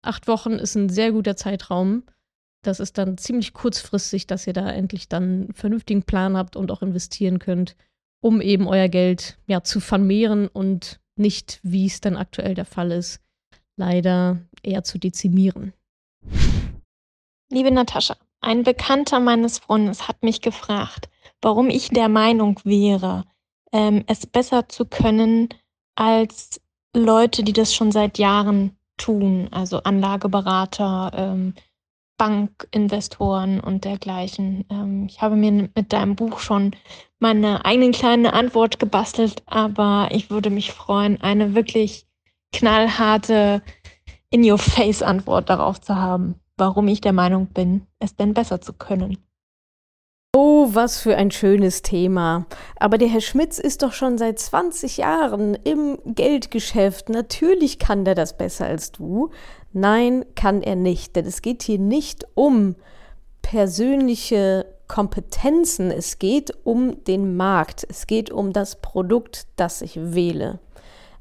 Acht 0.02 0.28
Wochen 0.28 0.52
ist 0.52 0.74
ein 0.74 0.90
sehr 0.90 1.12
guter 1.12 1.36
Zeitraum. 1.36 2.02
Das 2.62 2.80
ist 2.80 2.98
dann 2.98 3.16
ziemlich 3.16 3.54
kurzfristig, 3.54 4.26
dass 4.26 4.46
ihr 4.46 4.52
da 4.52 4.70
endlich 4.70 5.08
dann 5.08 5.22
einen 5.22 5.54
vernünftigen 5.54 6.02
Plan 6.02 6.36
habt 6.36 6.56
und 6.56 6.70
auch 6.70 6.82
investieren 6.82 7.38
könnt, 7.38 7.76
um 8.22 8.40
eben 8.40 8.66
euer 8.66 8.88
Geld 8.88 9.38
ja, 9.46 9.62
zu 9.62 9.80
vermehren 9.80 10.48
und 10.48 11.00
nicht, 11.16 11.60
wie 11.62 11.86
es 11.86 12.00
dann 12.00 12.16
aktuell 12.16 12.54
der 12.54 12.64
Fall 12.64 12.90
ist, 12.90 13.20
leider 13.76 14.40
eher 14.62 14.84
zu 14.84 14.98
dezimieren. 14.98 15.72
Liebe 17.50 17.70
Natascha, 17.70 18.16
ein 18.44 18.62
Bekannter 18.62 19.20
meines 19.20 19.58
Freundes 19.58 20.08
hat 20.08 20.22
mich 20.22 20.40
gefragt, 20.40 21.08
warum 21.40 21.68
ich 21.68 21.88
der 21.88 22.08
Meinung 22.08 22.60
wäre, 22.64 23.24
ähm, 23.72 24.04
es 24.06 24.26
besser 24.26 24.68
zu 24.68 24.84
können 24.84 25.48
als 25.96 26.60
Leute, 26.94 27.42
die 27.42 27.52
das 27.52 27.74
schon 27.74 27.90
seit 27.90 28.18
Jahren 28.18 28.76
tun, 28.96 29.48
also 29.50 29.82
Anlageberater, 29.82 31.10
ähm, 31.14 31.54
Bankinvestoren 32.16 33.58
und 33.58 33.84
dergleichen. 33.84 34.64
Ähm, 34.70 35.06
ich 35.08 35.20
habe 35.20 35.34
mir 35.34 35.70
mit 35.74 35.92
deinem 35.92 36.14
Buch 36.14 36.38
schon 36.38 36.76
meine 37.18 37.64
eigene 37.64 37.90
kleine 37.90 38.32
Antwort 38.34 38.78
gebastelt, 38.78 39.42
aber 39.46 40.08
ich 40.12 40.30
würde 40.30 40.50
mich 40.50 40.70
freuen, 40.70 41.20
eine 41.20 41.54
wirklich 41.54 42.06
knallharte 42.52 43.62
In-Your-Face-Antwort 44.30 45.50
darauf 45.50 45.80
zu 45.80 45.96
haben 45.96 46.40
warum 46.56 46.88
ich 46.88 47.00
der 47.00 47.12
Meinung 47.12 47.46
bin, 47.46 47.86
es 47.98 48.16
denn 48.16 48.34
besser 48.34 48.60
zu 48.60 48.72
können. 48.72 49.18
Oh, 50.36 50.70
was 50.72 50.98
für 50.98 51.16
ein 51.16 51.30
schönes 51.30 51.82
Thema. 51.82 52.46
Aber 52.80 52.98
der 52.98 53.06
Herr 53.06 53.20
Schmitz 53.20 53.60
ist 53.60 53.82
doch 53.82 53.92
schon 53.92 54.18
seit 54.18 54.40
20 54.40 54.96
Jahren 54.96 55.54
im 55.54 55.98
Geldgeschäft. 56.04 57.08
Natürlich 57.08 57.78
kann 57.78 58.04
der 58.04 58.16
das 58.16 58.36
besser 58.36 58.66
als 58.66 58.90
du. 58.90 59.30
Nein, 59.72 60.24
kann 60.34 60.60
er 60.62 60.74
nicht. 60.74 61.14
Denn 61.14 61.24
es 61.24 61.40
geht 61.40 61.62
hier 61.62 61.78
nicht 61.78 62.26
um 62.34 62.74
persönliche 63.42 64.66
Kompetenzen. 64.88 65.92
Es 65.92 66.18
geht 66.18 66.52
um 66.64 67.04
den 67.04 67.36
Markt. 67.36 67.86
Es 67.88 68.08
geht 68.08 68.32
um 68.32 68.52
das 68.52 68.80
Produkt, 68.80 69.46
das 69.54 69.82
ich 69.82 69.96
wähle. 70.02 70.58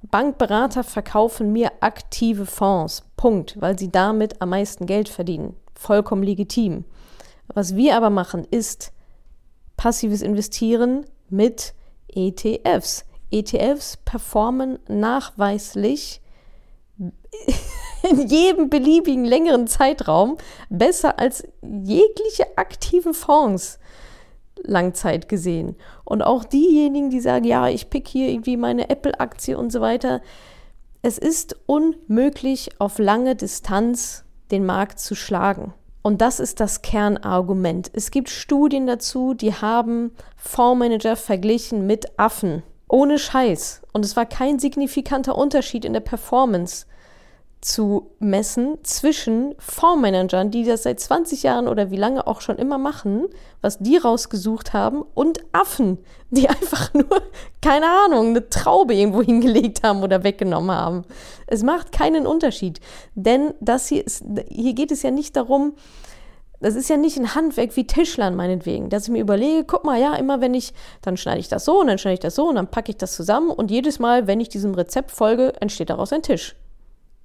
Bankberater 0.04 0.84
verkaufen 0.84 1.52
mir 1.52 1.72
aktive 1.80 2.46
Fonds. 2.46 3.04
Punkt, 3.16 3.60
weil 3.60 3.80
sie 3.80 3.92
damit 3.92 4.42
am 4.42 4.50
meisten 4.50 4.86
Geld 4.86 5.10
verdienen. 5.10 5.56
Vollkommen 5.76 6.24
legitim. 6.24 6.86
Was 7.48 7.76
wir 7.76 7.96
aber 7.96 8.10
machen, 8.10 8.46
ist 8.50 8.92
passives 9.78 10.22
Investieren 10.22 11.06
mit 11.30 11.74
ETFs. 12.08 13.06
ETFs 13.32 13.98
performen 13.98 14.78
nachweislich 14.88 16.22
in 16.98 18.28
jedem 18.28 18.70
beliebigen 18.70 19.26
längeren 19.26 19.68
Zeitraum 19.68 20.38
besser 20.70 21.20
als 21.20 21.44
jegliche 21.62 22.58
aktive 22.58 23.13
Fonds. 23.13 23.80
Langzeit 24.62 25.28
gesehen. 25.28 25.76
Und 26.04 26.22
auch 26.22 26.44
diejenigen, 26.44 27.10
die 27.10 27.20
sagen, 27.20 27.46
ja, 27.46 27.68
ich 27.68 27.89
pick 27.89 28.08
hier 28.08 28.30
irgendwie 28.30 28.58
meine 28.58 28.89
Apple-Aktie 28.89 29.58
und 29.58 29.72
so 29.72 29.82
weiter. 29.82 30.22
Es 31.02 31.18
ist 31.18 31.58
unmöglich, 31.66 32.70
auf 32.80 33.00
lange 33.00 33.36
Distanz 33.36 34.24
den 34.52 34.66
Markt 34.66 35.00
zu 35.00 35.16
schlagen. 35.16 35.74
Und 36.02 36.22
das 36.22 36.39
ist 36.39 36.60
das 36.60 36.82
Kernargument. 36.82 37.89
Es 37.94 38.12
gibt 38.12 38.30
Studien 38.30 38.88
dazu, 38.88 39.34
die 39.34 39.54
haben 39.54 40.12
Fondsmanager 40.36 41.16
verglichen 41.16 41.88
mit 41.88 42.20
Affen. 42.20 42.62
Ohne 42.89 43.18
Scheiß. 43.18 43.82
Und 43.94 44.06
es 44.06 44.16
war 44.16 44.26
kein 44.26 44.60
signifikanter 44.60 45.38
Unterschied 45.38 45.86
in 45.86 45.94
der 45.94 46.02
Performance 46.02 46.86
zu 47.63 48.12
messen 48.19 48.78
zwischen 48.84 49.56
Fondsmanagern, 49.58 50.52
die 50.52 50.65
das 50.65 50.84
seit 50.84 50.99
20 50.99 51.43
Jahren 51.43 51.67
oder 51.67 51.91
wie 51.91 51.97
lange 51.97 52.28
auch 52.28 52.41
schon 52.41 52.58
immer 52.58 52.78
machen, 52.78 53.28
was 53.62 53.80
die 53.80 53.97
rausgesucht 53.97 54.73
haben, 54.73 55.04
und 55.13 55.39
Affen, 55.54 55.97
die 56.30 56.49
einfach 56.49 56.93
nur, 56.93 57.21
keine 57.62 57.88
Ahnung, 58.06 58.30
eine 58.30 58.49
Traube 58.49 58.93
irgendwo 58.93 59.21
hingelegt 59.21 59.84
haben 59.84 60.04
oder 60.04 60.23
weggenommen 60.23 60.76
haben. 60.76 61.04
Es 61.47 61.63
macht 61.63 61.91
keinen 61.91 62.28
Unterschied. 62.28 62.80
Denn 63.15 63.54
das 63.62 63.88
hier 63.88 64.06
ist, 64.06 64.26
hier 64.49 64.73
geht 64.73 64.91
es 64.91 65.04
ja 65.04 65.12
nicht 65.12 65.36
darum, 65.36 65.73
das 66.60 66.76
ist 66.76 66.89
ja 66.89 66.95
nicht 66.95 67.17
ein 67.17 67.36
Handwerk 67.36 67.76
wie 67.76 67.86
Tischlern 67.86 68.36
meinetwegen, 68.36 68.89
dass 68.89 69.04
ich 69.04 69.10
mir 69.10 69.19
überlege, 69.19 69.65
guck 69.65 69.84
mal, 69.84 69.99
ja, 69.99 70.15
immer 70.15 70.39
wenn 70.39 70.54
ich, 70.54 70.73
dann 71.02 71.17
schneide 71.17 71.41
ich 71.41 71.49
das 71.49 71.65
so 71.65 71.82
und 71.82 71.88
dann 71.88 71.97
schneide 71.97 72.13
ich 72.13 72.19
das 72.21 72.36
so 72.36 72.47
und 72.47 72.56
dann 72.56 72.67
packe 72.67 72.91
ich 72.91 72.97
das 72.97 73.13
zusammen 73.15 73.49
und 73.49 73.69
jedes 73.69 73.99
Mal, 73.99 74.28
wenn 74.28 74.39
ich 74.39 74.47
diesem 74.47 74.73
Rezept 74.73 75.12
folge, 75.12 75.54
entsteht 75.60 75.89
daraus 75.89 76.13
ein 76.13 76.21
Tisch 76.21 76.56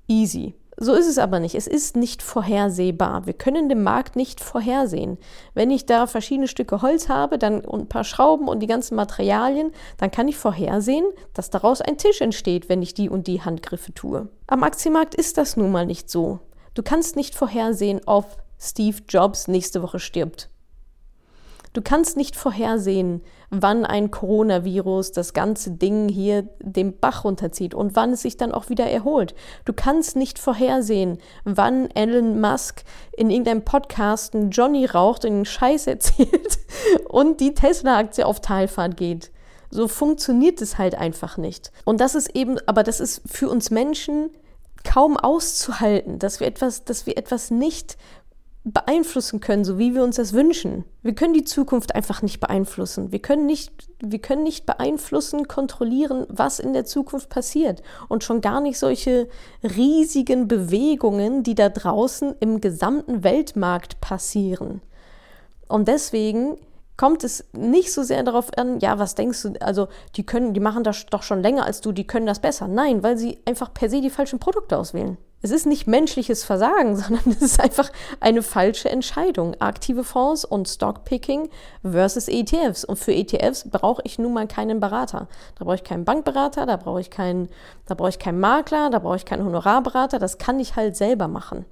easy. 0.09 0.55
So 0.81 0.95
ist 0.95 1.09
es 1.09 1.19
aber 1.19 1.41
nicht. 1.41 1.57
Es 1.57 1.67
ist 1.67 1.97
nicht 1.97 2.23
vorhersehbar. 2.23 3.27
Wir 3.27 3.33
können 3.33 3.69
den 3.69 3.83
Markt 3.83 4.15
nicht 4.15 4.41
vorhersehen. 4.41 5.19
Wenn 5.53 5.73
ich 5.73 5.87
da 5.87 6.07
verschiedene 6.07 6.47
Stücke 6.47 6.83
Holz 6.83 7.09
habe, 7.09 7.37
dann 7.37 7.65
und 7.65 7.81
ein 7.81 7.89
paar 7.89 8.05
Schrauben 8.05 8.47
und 8.47 8.61
die 8.61 8.69
ganzen 8.69 8.95
Materialien, 8.95 9.73
dann 9.97 10.13
kann 10.13 10.29
ich 10.29 10.37
vorhersehen, 10.37 11.05
dass 11.35 11.51
daraus 11.51 11.81
ein 11.81 11.99
Tisch 11.99 12.21
entsteht, 12.21 12.69
wenn 12.69 12.81
ich 12.81 12.95
die 12.95 13.09
und 13.09 13.27
die 13.27 13.43
Handgriffe 13.43 13.93
tue. 13.93 14.29
Am 14.47 14.63
Aktienmarkt 14.63 15.17
ist 15.17 15.37
das 15.37 15.57
nun 15.57 15.73
mal 15.73 15.85
nicht 15.85 16.09
so. 16.11 16.39
Du 16.75 16.85
kannst 16.85 17.17
nicht 17.17 17.35
vorhersehen, 17.35 18.01
ob 18.07 18.37
Steve 18.61 18.99
Jobs 19.09 19.49
nächste 19.49 19.83
Woche 19.83 19.99
stirbt. 19.99 20.49
Du 21.73 21.83
kannst 21.83 22.17
nicht 22.17 22.37
vorhersehen, 22.37 23.23
wann 23.51 23.85
ein 23.85 24.11
Coronavirus 24.11 25.13
das 25.13 25.33
ganze 25.33 25.73
Ding 25.73 26.09
hier 26.09 26.49
dem 26.61 26.99
Bach 26.99 27.25
runterzieht 27.25 27.75
und 27.75 27.97
wann 27.97 28.13
es 28.13 28.23
sich 28.23 28.37
dann 28.37 28.53
auch 28.53 28.69
wieder 28.69 28.87
erholt. 28.87 29.35
Du 29.65 29.73
kannst 29.73 30.17
nicht 30.17 30.39
vorhersehen, 30.39 31.19
wann 31.45 31.91
Elon 31.91 32.41
Musk 32.41 32.85
in 33.17 33.31
irgendeinem 33.31 33.65
Podcast 33.65 34.35
einen 34.35 34.51
Johnny 34.51 34.87
raucht 34.87 35.25
und 35.25 35.33
einen 35.33 35.45
Scheiß 35.45 35.87
erzählt 35.87 36.59
und 37.09 37.41
die 37.41 37.55
Tesla-Aktie 37.55 38.27
auf 38.27 38.41
Talfahrt 38.41 38.97
geht. 38.97 39.31
So 39.71 39.87
funktioniert 39.87 40.63
es 40.63 40.79
halt 40.79 40.95
einfach 40.95 41.37
nicht. 41.37 41.73
Und 41.85 42.01
das 42.01 42.15
ist 42.15 42.35
eben, 42.35 42.59
aber 42.67 42.83
das 42.83 43.01
ist 43.01 43.23
für 43.27 43.51
uns 43.51 43.71
Menschen 43.71 44.31
kaum 44.85 45.17
auszuhalten, 45.17 46.19
dass 46.19 46.41
wir 46.41 46.47
etwas, 46.47 46.85
dass 46.85 47.07
wir 47.07 47.19
etwas 47.19 47.51
nicht 47.51 47.99
beeinflussen 48.73 49.41
können, 49.41 49.65
so 49.65 49.79
wie 49.79 49.95
wir 49.95 50.03
uns 50.03 50.17
das 50.17 50.33
wünschen. 50.33 50.85
Wir 51.03 51.15
können 51.15 51.35
die 51.35 51.45
Zukunft 51.45 51.95
einfach 51.95 52.23
nicht 52.23 52.41
beeinflussen. 52.41 53.13
Wir 53.13 53.21
können 53.21 53.47
nicht, 53.47 53.73
wir 54.01 54.19
können 54.19 54.43
nicht 54.43 54.67
beeinflussen, 54.67 55.49
kontrollieren, 55.49 56.27
was 56.29 56.59
in 56.59 56.73
der 56.73 56.85
Zukunft 56.85 57.29
passiert. 57.29 57.83
Und 58.09 58.25
schon 58.25 58.41
gar 58.41 58.61
nicht 58.61 58.79
solche 58.79 59.29
riesigen 59.63 60.49
Bewegungen, 60.49 61.43
die 61.43 61.55
da 61.55 61.69
draußen 61.69 62.35
im 62.41 62.61
gesamten 62.61 63.25
Weltmarkt 63.25 64.01
passieren. 64.01 64.81
Und 65.69 65.89
deswegen 65.89 66.57
kommt 66.99 67.25
es 67.25 67.45
nicht 67.53 67.93
so 67.93 68.03
sehr 68.03 68.23
darauf 68.23 68.51
an, 68.59 68.81
ja, 68.81 68.99
was 68.99 69.15
denkst 69.15 69.43
du, 69.43 69.55
also 69.61 69.89
die 70.17 70.27
können, 70.27 70.53
die 70.53 70.61
machen 70.61 70.85
das 70.85 71.07
doch 71.07 71.23
schon 71.23 71.41
länger 71.41 71.65
als 71.65 71.81
du, 71.81 71.93
die 71.93 72.07
können 72.07 72.27
das 72.27 72.41
besser. 72.41 72.69
Nein, 72.69 73.03
weil 73.03 73.17
sie 73.17 73.39
einfach 73.47 73.73
per 73.73 73.89
se 73.89 74.03
die 74.03 74.11
falschen 74.11 74.39
Produkte 74.39 74.77
auswählen. 74.77 75.17
Es 75.41 75.53
ist 75.53 75.67
nicht 75.67 75.87
menschliches 75.87 76.43
Versagen, 76.43 76.97
sondern 77.01 77.23
es 77.31 77.41
ist 77.41 77.61
einfach 77.61 77.91
eine 78.19 78.43
falsche 78.43 78.91
Entscheidung. 78.91 79.55
Aktive 79.61 80.03
Fonds 80.03 80.45
und 80.45 80.69
Stockpicking 80.69 81.49
versus 81.89 82.27
ETFs. 82.27 82.85
Und 82.85 82.99
für 82.99 83.15
ETFs 83.15 83.71
brauche 83.71 84.03
ich 84.05 84.19
nun 84.19 84.33
mal 84.33 84.49
keinen 84.49 84.81
Berater. 84.81 85.29
Da 85.57 85.65
brauche 85.65 85.77
ich 85.77 85.85
keinen 85.85 86.05
Bankberater, 86.05 86.67
da 86.67 86.77
brauche 86.77 87.01
ich 87.01 87.11
keinen, 87.11 87.49
da 87.87 87.95
brauche 87.95 88.09
ich 88.09 88.19
keinen 88.19 88.41
Makler, 88.41 88.91
da 88.91 88.99
brauche 88.99 89.17
ich 89.17 89.25
keinen 89.25 89.45
Honorarberater. 89.45 90.19
Das 90.19 90.39
kann 90.39 90.59
ich 90.59 90.75
halt 90.75 90.97
selber 90.97 91.29
machen. 91.29 91.65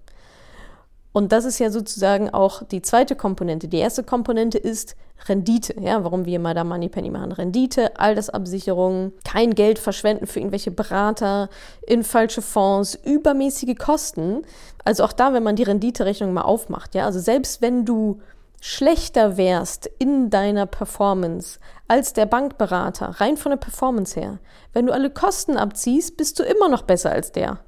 Und 1.17 1.33
das 1.33 1.47
ist 1.47 1.59
ja 1.59 1.71
sozusagen 1.71 2.29
auch 2.29 2.63
die 2.63 2.83
zweite 2.83 3.17
Komponente. 3.17 3.69
Die 3.69 3.79
erste 3.79 4.03
Komponente 4.03 4.59
ist 4.59 4.97
Rendite, 5.27 5.75
ja, 5.81 6.05
warum 6.05 6.27
wir 6.27 6.37
immer 6.37 6.53
da 6.53 6.63
Moneypenny 6.63 7.09
machen. 7.09 7.33
Rendite, 7.33 7.99
Altersabsicherung, 7.99 9.15
kein 9.25 9.55
Geld 9.55 9.79
verschwenden 9.79 10.27
für 10.27 10.41
irgendwelche 10.41 10.73
Berater, 10.73 11.49
in 11.87 12.05
falsche 12.05 12.43
Fonds, 12.43 12.99
übermäßige 13.03 13.79
Kosten. 13.79 14.43
Also 14.85 15.05
auch 15.05 15.15
da, 15.15 15.33
wenn 15.33 15.43
man 15.43 15.57
die 15.57 15.63
Renditerechnung 15.63 16.35
mal 16.35 16.43
aufmacht, 16.43 16.95
ja, 16.95 17.07
also 17.07 17.19
selbst 17.19 17.63
wenn 17.63 17.87
du 17.87 18.21
schlechter 18.61 19.39
wärst 19.39 19.87
in 19.99 20.29
deiner 20.29 20.67
Performance 20.67 21.61
als 21.89 22.13
der 22.13 22.27
Bankberater, 22.27 23.23
rein 23.23 23.39
von 23.39 23.53
der 23.53 23.57
Performance 23.57 24.21
her, 24.21 24.39
wenn 24.75 24.85
du 24.85 24.93
alle 24.93 25.09
Kosten 25.09 25.57
abziehst, 25.57 26.19
bist 26.19 26.39
du 26.39 26.43
immer 26.43 26.69
noch 26.69 26.83
besser 26.83 27.11
als 27.11 27.33
der 27.33 27.61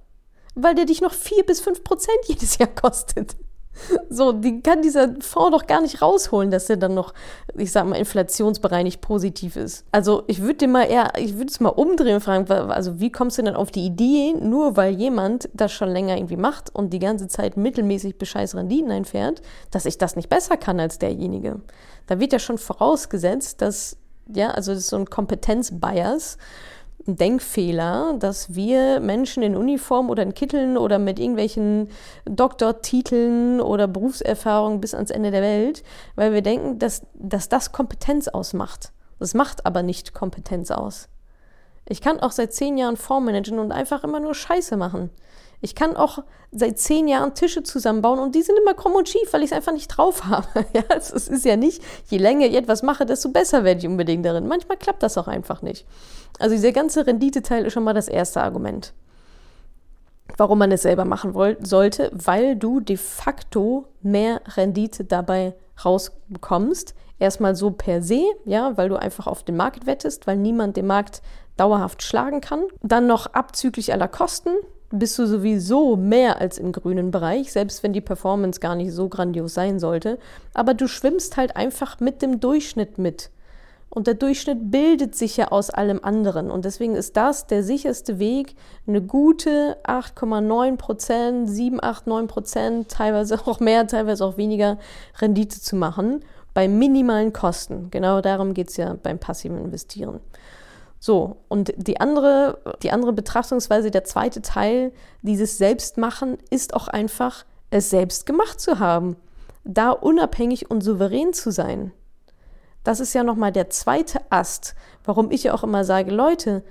weil 0.54 0.74
der 0.74 0.84
dich 0.84 1.00
noch 1.00 1.12
4 1.12 1.44
bis 1.44 1.61
5 1.61 1.84
Prozent 1.84 2.18
jedes 2.26 2.58
Jahr 2.58 2.68
kostet. 2.68 3.37
So, 4.11 4.32
die 4.32 4.61
kann 4.61 4.82
dieser 4.82 5.14
Fonds 5.20 5.56
doch 5.56 5.66
gar 5.66 5.80
nicht 5.80 6.02
rausholen, 6.02 6.50
dass 6.50 6.68
er 6.68 6.76
dann 6.76 6.94
noch, 6.94 7.14
ich 7.56 7.72
sag 7.72 7.87
mal, 7.87 7.96
inflationsbereinigt 7.96 9.00
positiv 9.00 9.56
ist. 9.56 9.84
Also 9.92 10.24
ich 10.26 10.42
würde 10.42 10.66
mal 10.66 10.84
eher, 10.84 11.12
ich 11.16 11.34
würde 11.34 11.50
es 11.50 11.61
mal 11.61 11.68
umdrehen 11.68 12.16
und 12.16 12.20
fragen, 12.20 12.50
also 12.50 13.00
wie 13.00 13.12
kommst 13.12 13.38
du 13.38 13.42
denn 13.42 13.54
auf 13.54 13.70
die 13.70 13.87
Idee, 13.87 14.34
nur 14.34 14.76
weil 14.76 14.94
jemand 14.94 15.48
das 15.52 15.72
schon 15.72 15.90
länger 15.90 16.16
irgendwie 16.16 16.37
macht 16.37 16.74
und 16.74 16.92
die 16.92 16.98
ganze 16.98 17.28
Zeit 17.28 17.56
mittelmäßig 17.56 18.18
bescheiß 18.18 18.54
Renditen 18.56 18.90
einfährt, 18.90 19.42
dass 19.70 19.87
ich 19.87 19.98
das 19.98 20.16
nicht 20.16 20.28
besser 20.28 20.56
kann 20.56 20.80
als 20.80 20.98
derjenige? 20.98 21.61
Da 22.06 22.18
wird 22.18 22.32
ja 22.32 22.38
schon 22.38 22.58
vorausgesetzt, 22.58 23.62
dass, 23.62 23.96
ja, 24.34 24.50
also 24.50 24.72
das 24.72 24.80
ist 24.80 24.88
so 24.88 24.96
ein 24.96 25.06
Kompetenzbias 25.06 26.38
ein 27.09 27.16
Denkfehler, 27.16 28.14
dass 28.18 28.55
wir 28.55 29.01
Menschen 29.01 29.42
in 29.42 29.57
Uniform 29.57 30.11
oder 30.11 30.23
in 30.23 30.35
Kitteln 30.35 30.77
oder 30.77 30.99
mit 30.99 31.18
irgendwelchen 31.18 31.88
Doktortiteln 32.27 33.61
oder 33.61 33.88
Berufserfahrung 33.88 34.81
bis 34.81 34.94
ans 34.94 35.11
Ende 35.11 35.31
der 35.31 35.42
Welt, 35.42 35.83
weil 36.14 36.33
wir 36.33 36.42
denken, 36.42 36.79
dass, 36.79 37.03
dass 37.14 37.49
das 37.49 37.73
Kompetenz 37.73 38.29
ausmacht. 38.29 38.92
Das 39.18 39.35
macht 39.35 39.66
aber 39.66 39.83
nicht 39.83 40.14
Kompetenz 40.14 40.71
aus. 40.71 41.09
Ich 41.88 42.01
kann 42.01 42.20
auch 42.20 42.33
seit 42.33 42.53
zehn 42.53 42.77
Jahren 42.77 42.96
Fondsmanagen 42.96 43.59
und 43.59 43.72
einfach 43.72 44.05
immer 44.05 44.20
nur 44.20 44.35
Scheiße 44.35 44.77
machen. 44.77 45.11
Ich 45.61 45.74
kann 45.74 45.96
auch 45.96 46.20
seit 46.53 46.79
zehn 46.79 47.09
Jahren 47.09 47.35
Tische 47.35 47.62
zusammenbauen 47.62 48.20
und 48.20 48.35
die 48.35 48.42
sind 48.42 48.59
immer 48.59 48.74
krumm 48.74 48.94
und 48.94 49.09
schief, 49.09 49.33
weil 49.33 49.42
ich 49.42 49.51
es 49.51 49.57
einfach 49.57 49.72
nicht 49.72 49.88
drauf 49.88 50.24
habe. 50.29 50.66
ja, 50.72 50.85
es 50.96 51.11
ist 51.11 51.44
ja 51.44 51.57
nicht, 51.57 51.83
je 52.09 52.18
länger 52.18 52.46
ich 52.46 52.55
etwas 52.55 52.83
mache, 52.83 53.07
desto 53.07 53.31
besser 53.31 53.64
werde 53.64 53.81
ich 53.81 53.87
unbedingt 53.87 54.24
darin. 54.24 54.46
Manchmal 54.46 54.77
klappt 54.77 55.03
das 55.03 55.18
auch 55.18 55.29
einfach 55.29 55.62
nicht. 55.62 55.87
Also 56.38 56.55
dieser 56.55 56.72
ganze 56.72 57.07
Renditeteil 57.07 57.66
ist 57.66 57.72
schon 57.72 57.85
mal 57.85 57.94
das 57.94 58.09
erste 58.09 58.42
Argument. 58.42 58.92
Warum 60.37 60.59
man 60.59 60.70
es 60.70 60.83
selber 60.83 61.05
machen 61.05 61.35
sollte, 61.64 62.11
weil 62.12 62.55
du 62.55 62.81
de 62.81 62.96
facto 62.96 63.87
mehr 64.03 64.42
Rendite 64.57 65.05
dabei 65.05 65.55
rausbekommst. 65.85 66.94
Erstmal 67.18 67.57
so 67.57 67.70
per 67.70 68.02
se, 68.02 68.22
ja, 68.44 68.76
weil 68.76 68.88
du 68.88 68.96
einfach 68.96 69.26
auf 69.26 69.42
den 69.42 69.57
Markt 69.57 69.87
wettest, 69.87 70.26
weil 70.26 70.37
niemand 70.37 70.76
den 70.76 70.87
Markt 70.87 71.22
dauerhaft 71.57 72.02
schlagen 72.02 72.40
kann. 72.40 72.62
Dann 72.83 73.07
noch 73.07 73.26
abzüglich 73.26 73.92
aller 73.92 74.09
Kosten, 74.09 74.50
bist 74.90 75.18
du 75.18 75.26
sowieso 75.26 75.96
mehr 75.96 76.40
als 76.40 76.59
im 76.59 76.72
grünen 76.72 77.11
Bereich, 77.11 77.52
selbst 77.52 77.83
wenn 77.83 77.92
die 77.92 78.00
Performance 78.00 78.61
gar 78.61 78.74
nicht 78.74 78.92
so 78.92 79.09
grandios 79.09 79.54
sein 79.54 79.78
sollte. 79.78 80.18
Aber 80.54 80.74
du 80.74 80.88
schwimmst 80.88 81.37
halt 81.37 81.57
einfach 81.57 82.00
mit 82.00 82.22
dem 82.22 82.40
Durchschnitt 82.40 82.98
mit. 82.98 83.31
Und 83.90 84.07
der 84.07 84.14
Durchschnitt 84.14 84.70
bildet 84.70 85.14
sich 85.14 85.37
ja 85.38 85.48
aus 85.48 85.70
allem 85.70 86.00
anderen. 86.02 86.50
Und 86.50 86.64
deswegen 86.64 86.94
ist 86.94 87.16
das 87.16 87.46
der 87.46 87.62
sicherste 87.62 88.18
Weg, 88.18 88.54
eine 88.87 89.00
gute 89.00 89.78
8,9 89.85 90.76
Prozent, 90.76 91.48
7, 91.48 91.83
8, 91.83 92.07
9 92.07 92.26
Prozent, 92.26 92.88
teilweise 92.90 93.40
auch 93.46 93.61
mehr, 93.61 93.87
teilweise 93.87 94.24
auch 94.24 94.37
weniger 94.37 94.78
Rendite 95.20 95.61
zu 95.61 95.76
machen 95.76 96.22
bei 96.54 96.68
minimalen 96.68 97.32
Kosten. 97.32 97.90
Genau 97.90 98.20
darum 98.20 98.54
geht 98.54 98.70
es 98.70 98.76
ja 98.76 98.94
beim 98.94 99.18
passiven 99.18 99.58
Investieren. 99.58 100.20
So, 101.00 101.37
und 101.48 101.72
die 101.76 102.00
andere, 102.00 102.58
die 102.82 102.90
andere 102.90 103.12
Betrachtungsweise, 103.12 103.90
der 103.90 104.04
zweite 104.04 104.42
Teil 104.42 104.92
dieses 105.22 105.58
Selbstmachen, 105.58 106.38
ist 106.50 106.74
auch 106.74 106.88
einfach, 106.88 107.44
es 107.70 107.90
selbst 107.90 108.26
gemacht 108.26 108.61
zu 108.61 108.78
haben. 108.78 109.16
Da 109.64 109.90
unabhängig 109.90 110.70
und 110.70 110.80
souverän 110.80 111.32
zu 111.32 111.52
sein. 111.52 111.92
Das 112.82 113.00
ist 113.00 113.12
ja 113.12 113.22
nochmal 113.22 113.52
der 113.52 113.70
zweite 113.70 114.20
Ast, 114.30 114.74
warum 115.04 115.30
ich 115.30 115.44
ja 115.44 115.54
auch 115.54 115.62
immer 115.62 115.84
sage, 115.84 116.11
Leute, 116.11 116.64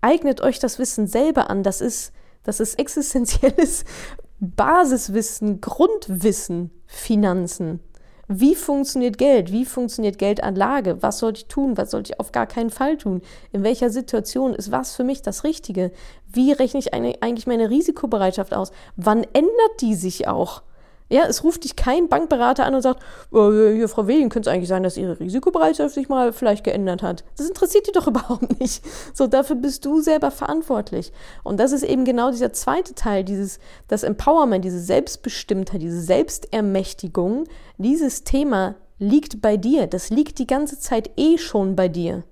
eignet 0.00 0.42
euch 0.42 0.58
das 0.58 0.78
Wissen 0.78 1.06
selber 1.06 1.50
an. 1.50 1.62
Das 1.62 1.80
ist, 1.80 2.12
das 2.42 2.60
ist 2.60 2.78
existenzielles 2.78 3.84
Basiswissen, 4.38 5.60
Grundwissen, 5.60 6.70
Finanzen. 6.86 7.80
Wie 8.28 8.56
funktioniert 8.56 9.18
Geld? 9.18 9.52
Wie 9.52 9.64
funktioniert 9.64 10.18
Geldanlage? 10.18 11.00
Was 11.00 11.18
sollte 11.20 11.42
ich 11.42 11.46
tun? 11.46 11.76
Was 11.76 11.92
sollte 11.92 12.12
ich 12.12 12.20
auf 12.20 12.32
gar 12.32 12.46
keinen 12.46 12.70
Fall 12.70 12.96
tun? 12.96 13.22
In 13.52 13.62
welcher 13.62 13.88
Situation 13.88 14.52
ist 14.52 14.72
was 14.72 14.96
für 14.96 15.04
mich 15.04 15.22
das 15.22 15.44
Richtige? 15.44 15.92
Wie 16.26 16.50
rechne 16.50 16.80
ich 16.80 16.92
eigentlich 16.92 17.46
meine 17.46 17.70
Risikobereitschaft 17.70 18.52
aus? 18.52 18.72
Wann 18.96 19.22
ändert 19.32 19.80
die 19.80 19.94
sich 19.94 20.26
auch? 20.26 20.62
Ja, 21.08 21.24
es 21.26 21.44
ruft 21.44 21.62
dich 21.62 21.76
kein 21.76 22.08
Bankberater 22.08 22.64
an 22.64 22.74
und 22.74 22.82
sagt, 22.82 23.00
hier, 23.30 23.88
Frau 23.88 24.08
William, 24.08 24.28
könnte 24.28 24.50
es 24.50 24.54
eigentlich 24.54 24.68
sein, 24.68 24.82
dass 24.82 24.96
Ihre 24.96 25.20
Risikobereitschaft 25.20 25.94
sich 25.94 26.08
mal 26.08 26.32
vielleicht 26.32 26.64
geändert 26.64 27.02
hat. 27.02 27.22
Das 27.36 27.48
interessiert 27.48 27.86
dich 27.86 27.92
doch 27.92 28.06
überhaupt 28.08 28.58
nicht. 28.60 28.82
So, 29.14 29.28
dafür 29.28 29.54
bist 29.54 29.84
du 29.84 30.00
selber 30.00 30.32
verantwortlich. 30.32 31.12
Und 31.44 31.60
das 31.60 31.70
ist 31.70 31.84
eben 31.84 32.04
genau 32.04 32.32
dieser 32.32 32.52
zweite 32.52 32.94
Teil, 32.94 33.22
dieses, 33.22 33.60
das 33.86 34.02
Empowerment, 34.02 34.64
diese 34.64 34.80
Selbstbestimmtheit, 34.80 35.80
diese 35.80 36.00
Selbstermächtigung. 36.00 37.44
Dieses 37.78 38.24
Thema 38.24 38.74
liegt 38.98 39.40
bei 39.40 39.56
dir. 39.56 39.86
Das 39.86 40.10
liegt 40.10 40.40
die 40.40 40.46
ganze 40.46 40.80
Zeit 40.80 41.10
eh 41.16 41.38
schon 41.38 41.76
bei 41.76 41.86
dir. 41.86 42.24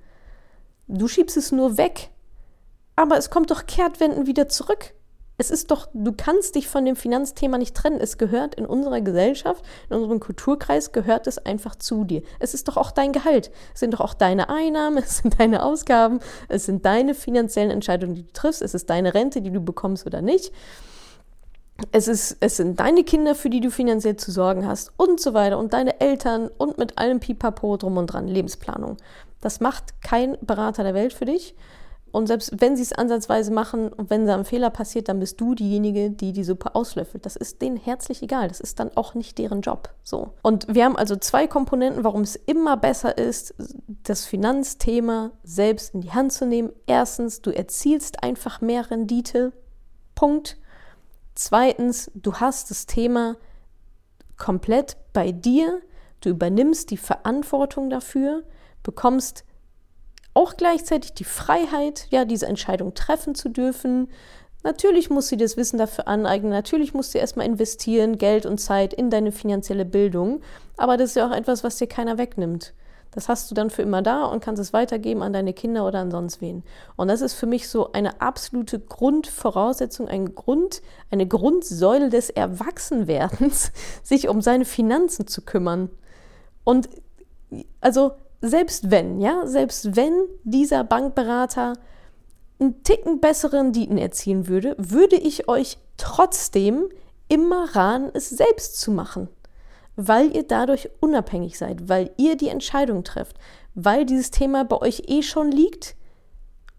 Du 0.89 1.07
schiebst 1.07 1.37
es 1.37 1.53
nur 1.53 1.77
weg. 1.77 2.11
Aber 2.97 3.17
es 3.19 3.31
kommt 3.31 3.51
doch 3.51 3.67
kehrtwenden 3.67 4.27
wieder 4.27 4.49
zurück 4.49 4.94
es 5.37 5.51
ist 5.51 5.71
doch, 5.71 5.89
du 5.93 6.13
kannst 6.13 6.55
dich 6.55 6.69
von 6.69 6.85
dem 6.85 6.95
Finanzthema 6.95 7.59
nicht 7.59 7.75
trennen. 7.75 8.01
Es 8.01 8.19
gehört 8.19 8.55
in 8.55 8.67
unserer 8.67 9.01
Gesellschaft, 9.01 9.65
in 9.91 9.97
unserem 9.97 10.21
Kulturkreis, 10.21 10.93
gehört 10.93 11.27
es 11.27 11.39
einfach 11.39 11.75
zu 11.75 12.05
dir. 12.05 12.23
Es 12.39 12.55
ist 12.55 12.69
doch 12.69 12.77
auch 12.77 12.93
dein 12.93 13.13
Gehalt. 13.13 13.51
Es 13.75 13.81
sind 13.81 13.95
doch 13.95 14.01
auch 14.01 14.15
deine 14.15 14.49
Einnahmen, 14.49 14.99
es 15.05 15.19
sind 15.19 15.41
deine 15.41 15.65
Ausgaben, 15.65 16.21
es 16.49 16.67
sind 16.67 16.85
deine 16.85 17.15
finanziellen 17.15 17.71
Entscheidungen, 17.71 18.15
die 18.15 18.23
du 18.23 18.33
triffst, 18.33 18.63
es 18.63 18.75
ist 18.75 18.91
deine 18.91 19.15
Rente, 19.15 19.43
die 19.43 19.51
du 19.51 19.61
bekommst 19.61 20.07
oder 20.07 20.23
nicht. 20.23 20.53
Es, 21.91 22.07
ist, 22.07 22.37
es 22.39 22.57
sind 22.57 22.79
deine 22.79 23.03
Kinder, 23.03 23.35
für 23.35 23.51
die 23.51 23.61
du 23.61 23.71
finanziell 23.71 24.17
zu 24.17 24.31
sorgen 24.31 24.65
hast 24.67 24.93
und 24.97 25.21
so 25.21 25.35
weiter 25.35 25.59
und 25.59 25.73
deine 25.73 26.01
Eltern 26.01 26.49
und 26.57 26.79
mit 26.79 26.99
allem 26.99 27.19
Pipapo 27.19 27.77
drum 27.77 27.97
und 27.97 28.07
dran, 28.07 28.29
Lebensplanung. 28.29 28.97
Das 29.41 29.59
macht 29.59 30.01
kein 30.01 30.39
Berater 30.41 30.85
der 30.85 30.95
Welt 30.95 31.13
für 31.13 31.25
dich. 31.25 31.57
Und 32.15 32.29
selbst 32.29 32.53
wenn 32.61 32.77
sie 32.77 32.83
es 32.83 32.93
ansatzweise 32.93 33.53
machen 33.53 33.93
und 33.93 34.09
wenn 34.09 34.25
da 34.25 34.37
ein 34.37 34.45
Fehler 34.45 34.71
passiert, 34.71 35.09
dann 35.09 35.19
bist 35.19 35.41
du 35.41 35.57
diejenige, 35.57 36.13
die 36.13 36.33
die 36.33 36.45
Suppe 36.45 36.77
auslöffelt. 36.77 37.27
Das 37.27 37.35
ist 37.35 37.61
denen 37.61 37.77
herzlich 37.77 38.23
egal. 38.23 38.47
Das 38.47 38.61
ist 38.61 38.79
dann 38.79 38.97
auch 38.97 39.15
nicht 39.15 39.37
deren 39.37 39.63
Job. 39.63 39.93
So. 40.05 40.31
Und 40.43 40.73
wir 40.73 40.85
haben 40.85 40.95
also 40.95 41.17
zwei 41.17 41.49
Komponenten, 41.49 42.05
warum 42.05 42.23
es 42.23 42.37
immer 42.37 42.77
besser 42.77 43.19
ist, 43.19 43.57
das 44.05 44.27
Finanzthema 44.27 45.33
selbst 45.43 45.93
in 45.93 46.03
die 46.03 46.13
Hand 46.13 46.33
zu 46.33 46.47
nehmen. 46.47 46.73
Erstens, 46.87 47.43
du 47.43 47.51
erzielst 47.51 48.23
einfach 48.23 48.61
mehr 48.61 48.93
Rendite. 48.93 49.53
Punkt. 50.15 50.57
Zweitens, 51.35 52.13
du 52.15 52.35
hast 52.35 52.71
das 52.71 52.87
Thema 52.87 53.35
komplett 54.37 54.99
bei 55.13 55.33
dir. 55.33 55.81
Du 56.21 56.29
übernimmst 56.29 56.93
die 56.93 56.97
Verantwortung 56.97 57.91
dafür, 57.91 58.45
bekommst 58.85 59.45
auch 60.35 60.57
gleichzeitig 60.57 61.15
die 61.15 61.25
Freiheit, 61.25 62.07
ja, 62.11 62.25
diese 62.25 62.47
Entscheidung 62.47 62.95
treffen 62.95 63.35
zu 63.35 63.49
dürfen. 63.49 64.09
Natürlich 64.65 65.11
muss 65.11 65.29
sie 65.29 65.37
das 65.37 65.57
Wissen 65.57 65.79
dafür 65.79 66.09
aneignen, 66.09 66.51
natürlich 66.51 66.95
muss 66.95 67.13
sie 67.13 67.19
erstmal 67.19 67.47
investieren, 67.47 68.19
Geld 68.19 68.47
und 68.47 68.59
Zeit 68.59 68.95
in 68.95 69.11
deine 69.11 69.31
finanzielle 69.31 69.85
Bildung, 69.85 70.41
aber 70.77 70.97
das 70.97 71.11
ist 71.11 71.17
ja 71.17 71.29
auch 71.29 71.35
etwas, 71.35 71.63
was 71.65 71.77
dir 71.77 71.87
keiner 71.87 72.19
wegnimmt. 72.19 72.73
Das 73.15 73.29
hast 73.29 73.49
du 73.49 73.55
dann 73.55 73.71
für 73.71 73.83
immer 73.83 74.03
da 74.03 74.25
und 74.25 74.43
kannst 74.43 74.61
es 74.61 74.73
weitergeben 74.73 75.23
an 75.23 75.33
deine 75.33 75.53
Kinder 75.53 75.87
oder 75.87 76.01
an 76.01 76.11
sonst 76.11 76.41
wen. 76.41 76.65
Und 76.97 77.07
das 77.07 77.21
ist 77.21 77.35
für 77.35 77.47
mich 77.47 77.69
so 77.69 77.93
eine 77.93 78.21
absolute 78.21 78.81
Grundvoraussetzung, 78.81 80.09
ein 80.09 80.35
Grund, 80.35 80.83
eine 81.13 81.29
Grundsäule 81.29 82.09
des 82.09 82.29
Erwachsenwerdens, 82.29 83.71
sich 84.03 84.29
um 84.29 84.41
seine 84.41 84.65
Finanzen 84.65 85.29
zu 85.29 85.43
kümmern. 85.43 85.91
Und 86.65 86.89
also 87.81 88.13
selbst 88.45 88.91
wenn, 88.91 89.21
ja, 89.21 89.47
selbst 89.47 89.97
wenn 89.97 90.13
dieser 90.45 90.85
Bankberater 90.85 91.75
einen 92.61 92.83
Ticken 92.83 93.21
besseren 93.21 93.67
Renditen 93.67 93.97
erzielen 93.97 94.49
würde, 94.49 94.77
würde 94.79 95.17
ich 95.17 95.49
euch 95.49 95.79
trotzdem 95.97 96.89
immer 97.29 97.75
raten, 97.75 98.11
es 98.13 98.29
selbst 98.29 98.81
zu 98.81 98.91
machen, 98.91 99.29
weil 99.97 100.35
ihr 100.37 100.47
dadurch 100.47 100.91
unabhängig 101.01 101.59
seid, 101.59 101.89
weil 101.89 102.11
ihr 102.19 102.37
die 102.37 102.49
Entscheidung 102.49 103.03
trefft, 103.03 103.39
weil 103.75 104.05
dieses 104.05 104.31
Thema 104.31 104.65
bei 104.65 104.77
euch 104.77 105.05
eh 105.07 105.23
schon 105.23 105.51
liegt 105.51 105.97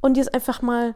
und 0.01 0.17
ihr 0.17 0.21
es 0.21 0.33
einfach 0.33 0.61
mal 0.61 0.95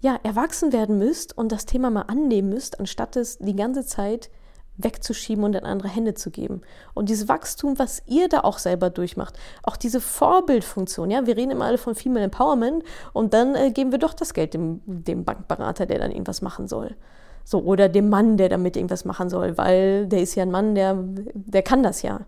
ja, 0.00 0.18
erwachsen 0.22 0.72
werden 0.72 0.98
müsst 0.98 1.36
und 1.36 1.52
das 1.52 1.66
Thema 1.66 1.90
mal 1.90 2.02
annehmen 2.02 2.48
müsst, 2.48 2.80
anstatt 2.80 3.16
es 3.16 3.38
die 3.38 3.54
ganze 3.56 3.84
Zeit 3.84 4.30
wegzuschieben 4.76 5.44
und 5.44 5.54
in 5.54 5.64
andere 5.64 5.88
Hände 5.88 6.14
zu 6.14 6.30
geben. 6.30 6.62
Und 6.94 7.08
dieses 7.08 7.28
Wachstum, 7.28 7.78
was 7.78 8.02
ihr 8.06 8.28
da 8.28 8.40
auch 8.40 8.58
selber 8.58 8.90
durchmacht, 8.90 9.38
auch 9.62 9.76
diese 9.76 10.00
Vorbildfunktion, 10.00 11.10
ja, 11.10 11.26
wir 11.26 11.36
reden 11.36 11.52
immer 11.52 11.66
alle 11.66 11.78
von 11.78 11.94
Female 11.94 12.24
Empowerment 12.24 12.82
und 13.12 13.34
dann 13.34 13.54
äh, 13.54 13.70
geben 13.70 13.92
wir 13.92 13.98
doch 13.98 14.14
das 14.14 14.34
Geld 14.34 14.54
dem, 14.54 14.80
dem 14.86 15.24
Bankberater, 15.24 15.86
der 15.86 15.98
dann 15.98 16.10
irgendwas 16.10 16.42
machen 16.42 16.68
soll. 16.68 16.96
So, 17.44 17.60
oder 17.60 17.88
dem 17.88 18.08
Mann, 18.08 18.36
der 18.36 18.48
damit 18.48 18.76
irgendwas 18.76 19.04
machen 19.04 19.28
soll, 19.28 19.58
weil 19.58 20.06
der 20.06 20.20
ist 20.22 20.34
ja 20.36 20.44
ein 20.44 20.50
Mann, 20.50 20.74
der, 20.74 20.96
der 20.96 21.62
kann 21.62 21.82
das 21.82 22.02
ja. 22.02 22.20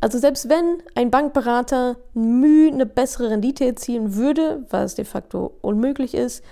Also 0.00 0.18
selbst 0.18 0.48
wenn 0.50 0.82
ein 0.94 1.10
Bankberater 1.10 1.96
Mühe 2.12 2.70
eine 2.70 2.84
bessere 2.84 3.30
Rendite 3.30 3.64
erzielen 3.64 4.14
würde, 4.14 4.64
was 4.70 4.94
de 4.94 5.04
facto 5.06 5.52
unmöglich 5.62 6.14
ist, 6.14 6.44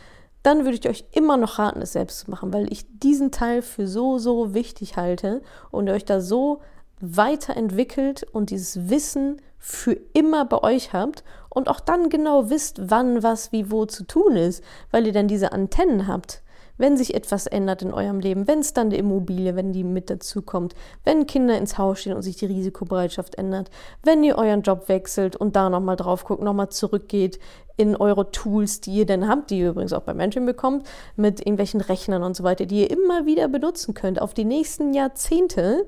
dann 0.46 0.64
würde 0.64 0.78
ich 0.78 0.88
euch 0.88 1.04
immer 1.10 1.36
noch 1.36 1.58
raten, 1.58 1.82
es 1.82 1.94
selbst 1.94 2.20
zu 2.20 2.30
machen, 2.30 2.52
weil 2.52 2.72
ich 2.72 2.86
diesen 3.00 3.32
Teil 3.32 3.62
für 3.62 3.88
so, 3.88 4.18
so 4.18 4.54
wichtig 4.54 4.96
halte 4.96 5.42
und 5.72 5.90
euch 5.90 6.04
da 6.04 6.20
so 6.20 6.60
weiterentwickelt 7.00 8.22
und 8.32 8.50
dieses 8.50 8.88
Wissen 8.88 9.42
für 9.58 9.98
immer 10.12 10.44
bei 10.44 10.62
euch 10.62 10.92
habt 10.92 11.24
und 11.48 11.68
auch 11.68 11.80
dann 11.80 12.10
genau 12.10 12.48
wisst, 12.48 12.90
wann, 12.90 13.24
was, 13.24 13.50
wie, 13.50 13.72
wo 13.72 13.86
zu 13.86 14.04
tun 14.06 14.36
ist, 14.36 14.62
weil 14.92 15.06
ihr 15.08 15.12
dann 15.12 15.26
diese 15.26 15.50
Antennen 15.50 16.06
habt 16.06 16.42
wenn 16.78 16.96
sich 16.96 17.14
etwas 17.14 17.46
ändert 17.46 17.82
in 17.82 17.92
eurem 17.92 18.20
Leben, 18.20 18.46
wenn 18.46 18.60
es 18.60 18.72
dann 18.72 18.90
die 18.90 18.98
Immobilie, 18.98 19.56
wenn 19.56 19.72
die 19.72 19.84
mit 19.84 20.10
dazu 20.10 20.42
kommt, 20.42 20.74
wenn 21.04 21.26
Kinder 21.26 21.56
ins 21.56 21.78
Haus 21.78 22.00
stehen 22.00 22.14
und 22.14 22.22
sich 22.22 22.36
die 22.36 22.46
Risikobereitschaft 22.46 23.36
ändert, 23.36 23.70
wenn 24.02 24.22
ihr 24.24 24.38
euren 24.38 24.62
Job 24.62 24.88
wechselt 24.88 25.36
und 25.36 25.56
da 25.56 25.70
nochmal 25.70 25.96
drauf 25.96 26.24
guckt, 26.24 26.42
nochmal 26.42 26.68
zurückgeht 26.68 27.38
in 27.76 27.96
eure 27.96 28.30
Tools, 28.30 28.80
die 28.80 28.92
ihr 28.92 29.06
denn 29.06 29.28
habt, 29.28 29.50
die 29.50 29.58
ihr 29.58 29.70
übrigens 29.70 29.92
auch 29.92 30.02
bei 30.02 30.14
Menschen 30.14 30.46
bekommt, 30.46 30.86
mit 31.14 31.40
irgendwelchen 31.40 31.80
Rechnern 31.80 32.22
und 32.22 32.36
so 32.36 32.42
weiter, 32.42 32.66
die 32.66 32.82
ihr 32.82 32.90
immer 32.90 33.26
wieder 33.26 33.48
benutzen 33.48 33.94
könnt 33.94 34.20
auf 34.20 34.34
die 34.34 34.44
nächsten 34.44 34.94
Jahrzehnte. 34.94 35.86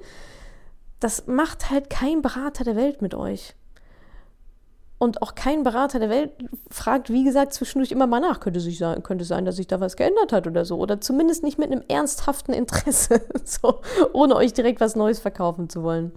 Das 1.01 1.27
macht 1.27 1.71
halt 1.71 1.91
kein 1.91 2.23
Berater 2.23 2.65
der 2.65 2.77
Welt 2.77 3.01
mit 3.01 3.15
euch. 3.15 3.55
Und 4.99 5.23
auch 5.23 5.37
kein 5.37 5.63
Berater 5.63 6.01
der 6.01 6.11
Welt 6.11 6.33
fragt, 6.71 7.11
wie 7.11 7.23
gesagt, 7.23 7.53
zwischendurch 7.53 7.93
immer 7.93 8.09
mal 8.09 8.19
nach. 8.19 8.41
Könnte, 8.41 8.59
sich 8.59 8.79
sein, 8.79 9.05
könnte 9.05 9.25
sein, 9.25 9.45
dass 9.45 9.57
sich 9.57 9.69
da 9.69 9.79
was 9.79 9.97
geändert 9.97 10.33
hat 10.33 10.49
oder 10.49 10.65
so. 10.65 10.77
Oder 10.77 11.01
zumindest 11.01 11.45
nicht 11.45 11.57
mit 11.57 11.71
einem 11.71 11.85
ernsthaften 11.87 12.53
Interesse, 12.53 13.21
so, 13.45 13.81
ohne 14.13 14.35
euch 14.35 14.53
direkt 14.53 14.81
was 14.81 14.97
Neues 14.97 15.21
verkaufen 15.21 15.69
zu 15.69 15.85
wollen. 15.85 16.13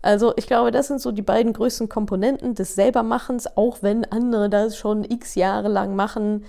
Also 0.00 0.32
ich 0.36 0.46
glaube, 0.46 0.70
das 0.70 0.88
sind 0.88 1.00
so 1.00 1.12
die 1.12 1.22
beiden 1.22 1.52
größten 1.52 1.90
Komponenten 1.90 2.54
des 2.54 2.74
Selbermachens, 2.74 3.56
auch 3.56 3.78
wenn 3.82 4.04
andere 4.06 4.48
das 4.48 4.76
schon 4.78 5.04
x 5.04 5.34
Jahre 5.34 5.68
lang 5.68 5.94
machen. 5.94 6.44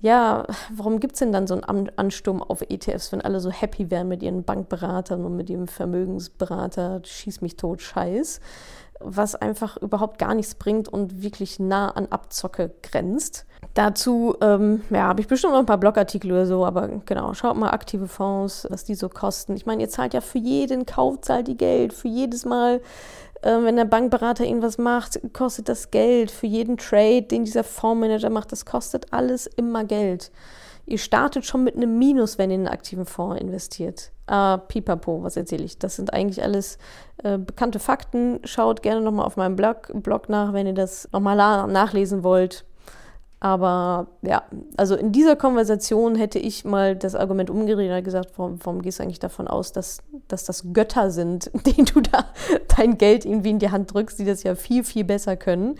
Ja, 0.00 0.46
warum 0.74 1.00
gibt 1.00 1.14
es 1.14 1.18
denn 1.18 1.32
dann 1.32 1.46
so 1.46 1.60
einen 1.60 1.90
Ansturm 1.96 2.42
auf 2.42 2.62
ETFs, 2.62 3.10
wenn 3.12 3.22
alle 3.22 3.40
so 3.40 3.50
happy 3.50 3.90
wären 3.90 4.08
mit 4.08 4.22
ihren 4.22 4.44
Bankberatern 4.44 5.24
und 5.24 5.36
mit 5.36 5.50
ihrem 5.50 5.66
Vermögensberater, 5.66 7.00
schieß 7.04 7.40
mich 7.40 7.56
tot, 7.56 7.82
scheiß 7.82 8.40
was 9.00 9.34
einfach 9.34 9.76
überhaupt 9.76 10.18
gar 10.18 10.34
nichts 10.34 10.54
bringt 10.54 10.88
und 10.88 11.22
wirklich 11.22 11.58
nah 11.58 11.90
an 11.90 12.06
Abzocke 12.06 12.72
grenzt. 12.82 13.46
Dazu 13.74 14.36
ähm, 14.40 14.82
ja, 14.90 15.02
habe 15.02 15.20
ich 15.20 15.28
bestimmt 15.28 15.52
noch 15.52 15.60
ein 15.60 15.66
paar 15.66 15.78
Blogartikel 15.78 16.32
oder 16.32 16.46
so, 16.46 16.64
aber 16.64 16.88
genau, 17.04 17.34
schaut 17.34 17.56
mal 17.56 17.70
aktive 17.70 18.08
Fonds, 18.08 18.66
was 18.70 18.84
die 18.84 18.94
so 18.94 19.08
kosten. 19.08 19.54
Ich 19.54 19.66
meine, 19.66 19.82
ihr 19.82 19.88
zahlt 19.88 20.14
ja 20.14 20.20
für 20.20 20.38
jeden 20.38 20.86
Kauf, 20.86 21.20
zahlt 21.20 21.48
die 21.48 21.56
Geld, 21.56 21.92
für 21.92 22.08
jedes 22.08 22.44
Mal, 22.44 22.80
äh, 23.42 23.62
wenn 23.62 23.76
der 23.76 23.84
Bankberater 23.84 24.44
irgendwas 24.44 24.78
macht, 24.78 25.20
kostet 25.32 25.68
das 25.68 25.90
Geld, 25.90 26.30
für 26.30 26.46
jeden 26.46 26.76
Trade, 26.78 27.22
den 27.22 27.44
dieser 27.44 27.64
Fondsmanager 27.64 28.30
macht, 28.30 28.52
das 28.52 28.64
kostet 28.64 29.12
alles 29.12 29.46
immer 29.46 29.84
Geld. 29.84 30.30
Ihr 30.86 30.98
startet 30.98 31.44
schon 31.44 31.64
mit 31.64 31.76
einem 31.76 31.98
Minus, 31.98 32.38
wenn 32.38 32.50
ihr 32.50 32.56
in 32.56 32.66
einen 32.66 32.74
aktiven 32.74 33.06
Fonds 33.06 33.40
investiert. 33.40 34.12
Ah, 34.26 34.56
pipapo, 34.56 35.22
was 35.22 35.36
erzähle 35.36 35.64
ich? 35.64 35.78
Das 35.78 35.96
sind 35.96 36.12
eigentlich 36.12 36.42
alles 36.42 36.78
äh, 37.22 37.38
bekannte 37.38 37.78
Fakten. 37.78 38.40
Schaut 38.44 38.82
gerne 38.82 39.00
nochmal 39.00 39.26
auf 39.26 39.36
meinem 39.36 39.54
Blog, 39.54 39.90
Blog 39.94 40.28
nach, 40.28 40.52
wenn 40.52 40.66
ihr 40.66 40.74
das 40.74 41.08
nochmal 41.12 41.36
nachlesen 41.68 42.24
wollt. 42.24 42.64
Aber 43.38 44.08
ja, 44.22 44.42
also 44.76 44.96
in 44.96 45.12
dieser 45.12 45.36
Konversation 45.36 46.16
hätte 46.16 46.38
ich 46.38 46.64
mal 46.64 46.96
das 46.96 47.14
Argument 47.14 47.50
umgedreht 47.50 47.92
und 47.92 48.02
gesagt, 48.02 48.32
warum, 48.36 48.58
warum, 48.64 48.82
gehst 48.82 48.98
du 48.98 49.02
eigentlich 49.02 49.18
davon 49.18 49.46
aus, 49.46 49.72
dass, 49.72 49.98
dass 50.26 50.44
das 50.44 50.72
Götter 50.72 51.10
sind, 51.10 51.50
denen 51.66 51.84
du 51.86 52.00
da 52.00 52.26
dein 52.76 52.98
Geld 52.98 53.24
irgendwie 53.24 53.50
in 53.50 53.58
die 53.58 53.70
Hand 53.70 53.92
drückst, 53.92 54.18
die 54.18 54.24
das 54.24 54.42
ja 54.42 54.54
viel, 54.54 54.84
viel 54.84 55.04
besser 55.04 55.36
können. 55.36 55.76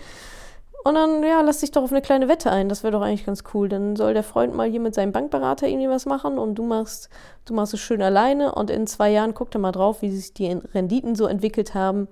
Und 0.87 0.95
dann, 0.95 1.21
ja, 1.21 1.41
lass 1.41 1.59
dich 1.59 1.71
doch 1.71 1.83
auf 1.83 1.91
eine 1.91 2.01
kleine 2.01 2.29
Wette 2.29 2.49
ein. 2.49 2.69
Das 2.69 2.81
wäre 2.81 2.93
doch 2.93 3.01
eigentlich 3.01 3.25
ganz 3.25 3.43
cool. 3.53 3.67
Dann 3.67 3.97
soll 3.97 4.13
der 4.13 4.23
Freund 4.23 4.55
mal 4.55 4.69
hier 4.69 4.79
mit 4.79 4.95
seinem 4.95 5.11
Bankberater 5.11 5.67
irgendwie 5.67 5.89
was 5.89 6.05
machen 6.05 6.37
und 6.37 6.55
du 6.55 6.63
machst, 6.63 7.09
du 7.43 7.53
machst 7.53 7.73
es 7.73 7.81
schön 7.81 8.01
alleine 8.01 8.55
und 8.55 8.69
in 8.69 8.87
zwei 8.87 9.11
Jahren 9.11 9.33
guckt 9.33 9.53
er 9.53 9.59
mal 9.59 9.73
drauf, 9.73 10.01
wie 10.01 10.09
sich 10.09 10.33
die 10.33 10.49
Renditen 10.49 11.15
so 11.15 11.27
entwickelt 11.27 11.73
haben. 11.73 12.07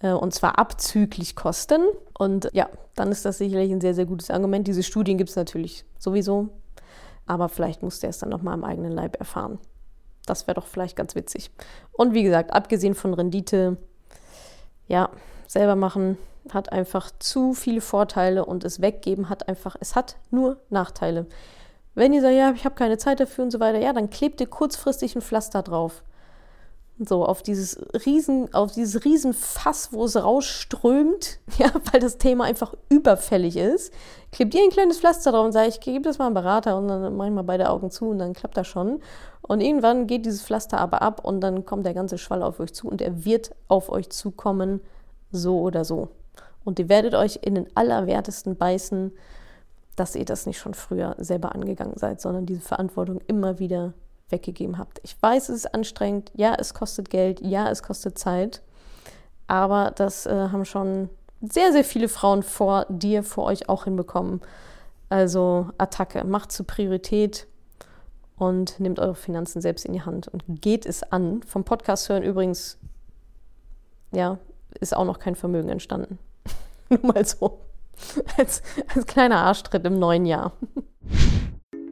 Äh, 0.00 0.12
und 0.12 0.34
zwar 0.34 0.58
abzüglich 0.58 1.34
Kosten. 1.34 1.80
Und 2.12 2.50
ja, 2.52 2.68
dann 2.94 3.10
ist 3.10 3.24
das 3.24 3.38
sicherlich 3.38 3.72
ein 3.72 3.80
sehr, 3.80 3.94
sehr 3.94 4.04
gutes 4.04 4.30
Argument. 4.30 4.68
Diese 4.68 4.82
Studien 4.82 5.16
gibt 5.16 5.30
es 5.30 5.36
natürlich 5.36 5.86
sowieso. 5.98 6.50
Aber 7.24 7.48
vielleicht 7.48 7.82
muss 7.82 8.00
der 8.00 8.10
es 8.10 8.18
dann 8.18 8.28
nochmal 8.28 8.52
am 8.52 8.64
eigenen 8.64 8.92
Leib 8.92 9.18
erfahren. 9.18 9.58
Das 10.26 10.46
wäre 10.46 10.56
doch 10.56 10.66
vielleicht 10.66 10.94
ganz 10.94 11.14
witzig. 11.14 11.50
Und 11.92 12.12
wie 12.12 12.22
gesagt, 12.22 12.52
abgesehen 12.52 12.94
von 12.94 13.14
Rendite, 13.14 13.78
ja, 14.88 15.08
selber 15.46 15.74
machen 15.74 16.18
hat 16.52 16.72
einfach 16.72 17.10
zu 17.18 17.54
viele 17.54 17.80
Vorteile 17.80 18.44
und 18.44 18.64
es 18.64 18.80
weggeben 18.80 19.28
hat 19.28 19.48
einfach, 19.48 19.76
es 19.80 19.94
hat 19.94 20.16
nur 20.30 20.58
Nachteile. 20.70 21.26
Wenn 21.94 22.12
ihr 22.12 22.20
sagt, 22.20 22.34
ja, 22.34 22.52
ich 22.52 22.64
habe 22.64 22.74
keine 22.74 22.98
Zeit 22.98 23.20
dafür 23.20 23.44
und 23.44 23.50
so 23.50 23.60
weiter, 23.60 23.78
ja, 23.78 23.92
dann 23.92 24.10
klebt 24.10 24.40
ihr 24.40 24.46
kurzfristig 24.46 25.16
ein 25.16 25.22
Pflaster 25.22 25.62
drauf. 25.62 26.02
So, 27.02 27.24
auf 27.24 27.42
dieses 27.42 27.80
riesen, 28.04 28.52
auf 28.52 28.72
dieses 28.72 29.06
riesen 29.06 29.34
wo 29.90 30.04
es 30.04 30.22
rausströmt, 30.22 31.38
ja, 31.58 31.70
weil 31.90 32.00
das 32.00 32.18
Thema 32.18 32.44
einfach 32.44 32.74
überfällig 32.90 33.56
ist, 33.56 33.92
klebt 34.32 34.54
ihr 34.54 34.62
ein 34.62 34.70
kleines 34.70 35.00
Pflaster 35.00 35.32
drauf 35.32 35.46
und 35.46 35.52
sagt, 35.52 35.68
ich 35.68 35.80
gebe 35.80 36.02
das 36.02 36.18
mal 36.18 36.26
einem 36.26 36.34
Berater 36.34 36.76
und 36.76 36.88
dann 36.88 37.16
mache 37.16 37.28
ich 37.28 37.34
mal 37.34 37.42
beide 37.42 37.70
Augen 37.70 37.90
zu 37.90 38.10
und 38.10 38.18
dann 38.18 38.34
klappt 38.34 38.56
das 38.56 38.66
schon. 38.66 39.00
Und 39.40 39.62
irgendwann 39.62 40.06
geht 40.06 40.26
dieses 40.26 40.42
Pflaster 40.42 40.78
aber 40.78 41.00
ab 41.00 41.24
und 41.24 41.40
dann 41.40 41.64
kommt 41.64 41.86
der 41.86 41.94
ganze 41.94 42.18
Schwall 42.18 42.42
auf 42.42 42.60
euch 42.60 42.74
zu 42.74 42.88
und 42.88 43.00
er 43.00 43.24
wird 43.24 43.50
auf 43.68 43.88
euch 43.88 44.10
zukommen, 44.10 44.80
so 45.32 45.60
oder 45.60 45.86
so. 45.86 46.08
Und 46.70 46.78
ihr 46.78 46.88
werdet 46.88 47.16
euch 47.16 47.40
in 47.42 47.56
den 47.56 47.66
Allerwertesten 47.74 48.54
beißen, 48.54 49.10
dass 49.96 50.14
ihr 50.14 50.24
das 50.24 50.46
nicht 50.46 50.58
schon 50.58 50.74
früher 50.74 51.16
selber 51.18 51.52
angegangen 51.52 51.96
seid, 51.96 52.20
sondern 52.20 52.46
diese 52.46 52.60
Verantwortung 52.60 53.20
immer 53.26 53.58
wieder 53.58 53.92
weggegeben 54.28 54.78
habt. 54.78 55.00
Ich 55.02 55.20
weiß, 55.20 55.48
es 55.48 55.64
ist 55.64 55.74
anstrengend, 55.74 56.30
ja, 56.36 56.54
es 56.56 56.72
kostet 56.72 57.10
Geld, 57.10 57.40
ja, 57.40 57.68
es 57.68 57.82
kostet 57.82 58.18
Zeit, 58.18 58.62
aber 59.48 59.90
das 59.96 60.26
äh, 60.26 60.30
haben 60.30 60.64
schon 60.64 61.10
sehr, 61.40 61.72
sehr 61.72 61.82
viele 61.82 62.06
Frauen 62.06 62.44
vor 62.44 62.86
dir, 62.88 63.24
vor 63.24 63.46
euch 63.46 63.68
auch 63.68 63.82
hinbekommen. 63.82 64.40
Also 65.08 65.70
Attacke, 65.76 66.22
macht 66.22 66.52
zur 66.52 66.68
Priorität 66.68 67.48
und 68.36 68.78
nehmt 68.78 69.00
eure 69.00 69.16
Finanzen 69.16 69.60
selbst 69.60 69.84
in 69.86 69.92
die 69.92 70.02
Hand 70.02 70.28
und 70.28 70.44
geht 70.62 70.86
es 70.86 71.02
an. 71.02 71.42
Vom 71.42 71.64
Podcast 71.64 72.08
hören 72.08 72.22
übrigens, 72.22 72.78
ja, 74.12 74.38
ist 74.78 74.96
auch 74.96 75.04
noch 75.04 75.18
kein 75.18 75.34
Vermögen 75.34 75.68
entstanden. 75.68 76.20
Nur 77.02 77.14
mal 77.14 77.24
so. 77.24 77.60
Als, 78.36 78.62
als 78.94 79.06
kleiner 79.06 79.36
Arschtritt 79.36 79.84
im 79.84 79.98
neuen 79.98 80.26
Jahr. 80.26 80.52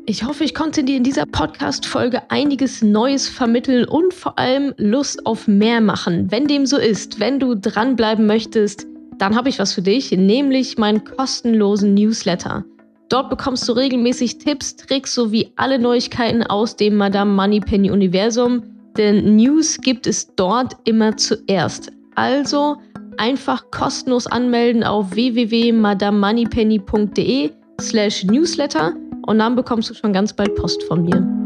Ich 0.06 0.24
hoffe, 0.24 0.42
ich 0.42 0.54
konnte 0.54 0.82
dir 0.82 0.96
in 0.96 1.04
dieser 1.04 1.26
Podcast-Folge 1.26 2.30
einiges 2.30 2.82
Neues 2.82 3.28
vermitteln 3.28 3.86
und 3.86 4.14
vor 4.14 4.38
allem 4.38 4.72
Lust 4.78 5.26
auf 5.26 5.46
mehr 5.46 5.80
machen. 5.80 6.30
Wenn 6.30 6.46
dem 6.46 6.64
so 6.66 6.78
ist, 6.78 7.20
wenn 7.20 7.38
du 7.38 7.54
dranbleiben 7.54 8.26
möchtest, 8.26 8.86
dann 9.18 9.36
habe 9.36 9.50
ich 9.50 9.58
was 9.58 9.74
für 9.74 9.82
dich, 9.82 10.10
nämlich 10.10 10.78
meinen 10.78 11.04
kostenlosen 11.04 11.94
Newsletter. 11.94 12.64
Dort 13.08 13.30
bekommst 13.30 13.68
du 13.68 13.72
regelmäßig 13.72 14.38
Tipps, 14.38 14.76
Tricks 14.76 15.14
sowie 15.14 15.52
alle 15.56 15.78
Neuigkeiten 15.78 16.42
aus 16.42 16.74
dem 16.74 16.96
Madame 16.96 17.32
Moneypenny 17.32 17.90
Universum. 17.90 18.62
Denn 18.96 19.36
News 19.36 19.78
gibt 19.78 20.06
es 20.06 20.34
dort 20.34 20.74
immer 20.84 21.16
zuerst. 21.16 21.92
Also 22.14 22.76
einfach 23.18 23.70
kostenlos 23.70 24.26
anmelden 24.26 24.82
auf 24.84 25.14
www.madamoneypenny.de 25.14 27.50
slash 27.80 28.24
newsletter 28.24 28.92
und 29.26 29.38
dann 29.38 29.56
bekommst 29.56 29.88
du 29.90 29.94
schon 29.94 30.12
ganz 30.12 30.32
bald 30.32 30.54
Post 30.54 30.84
von 30.84 31.02
mir. 31.04 31.37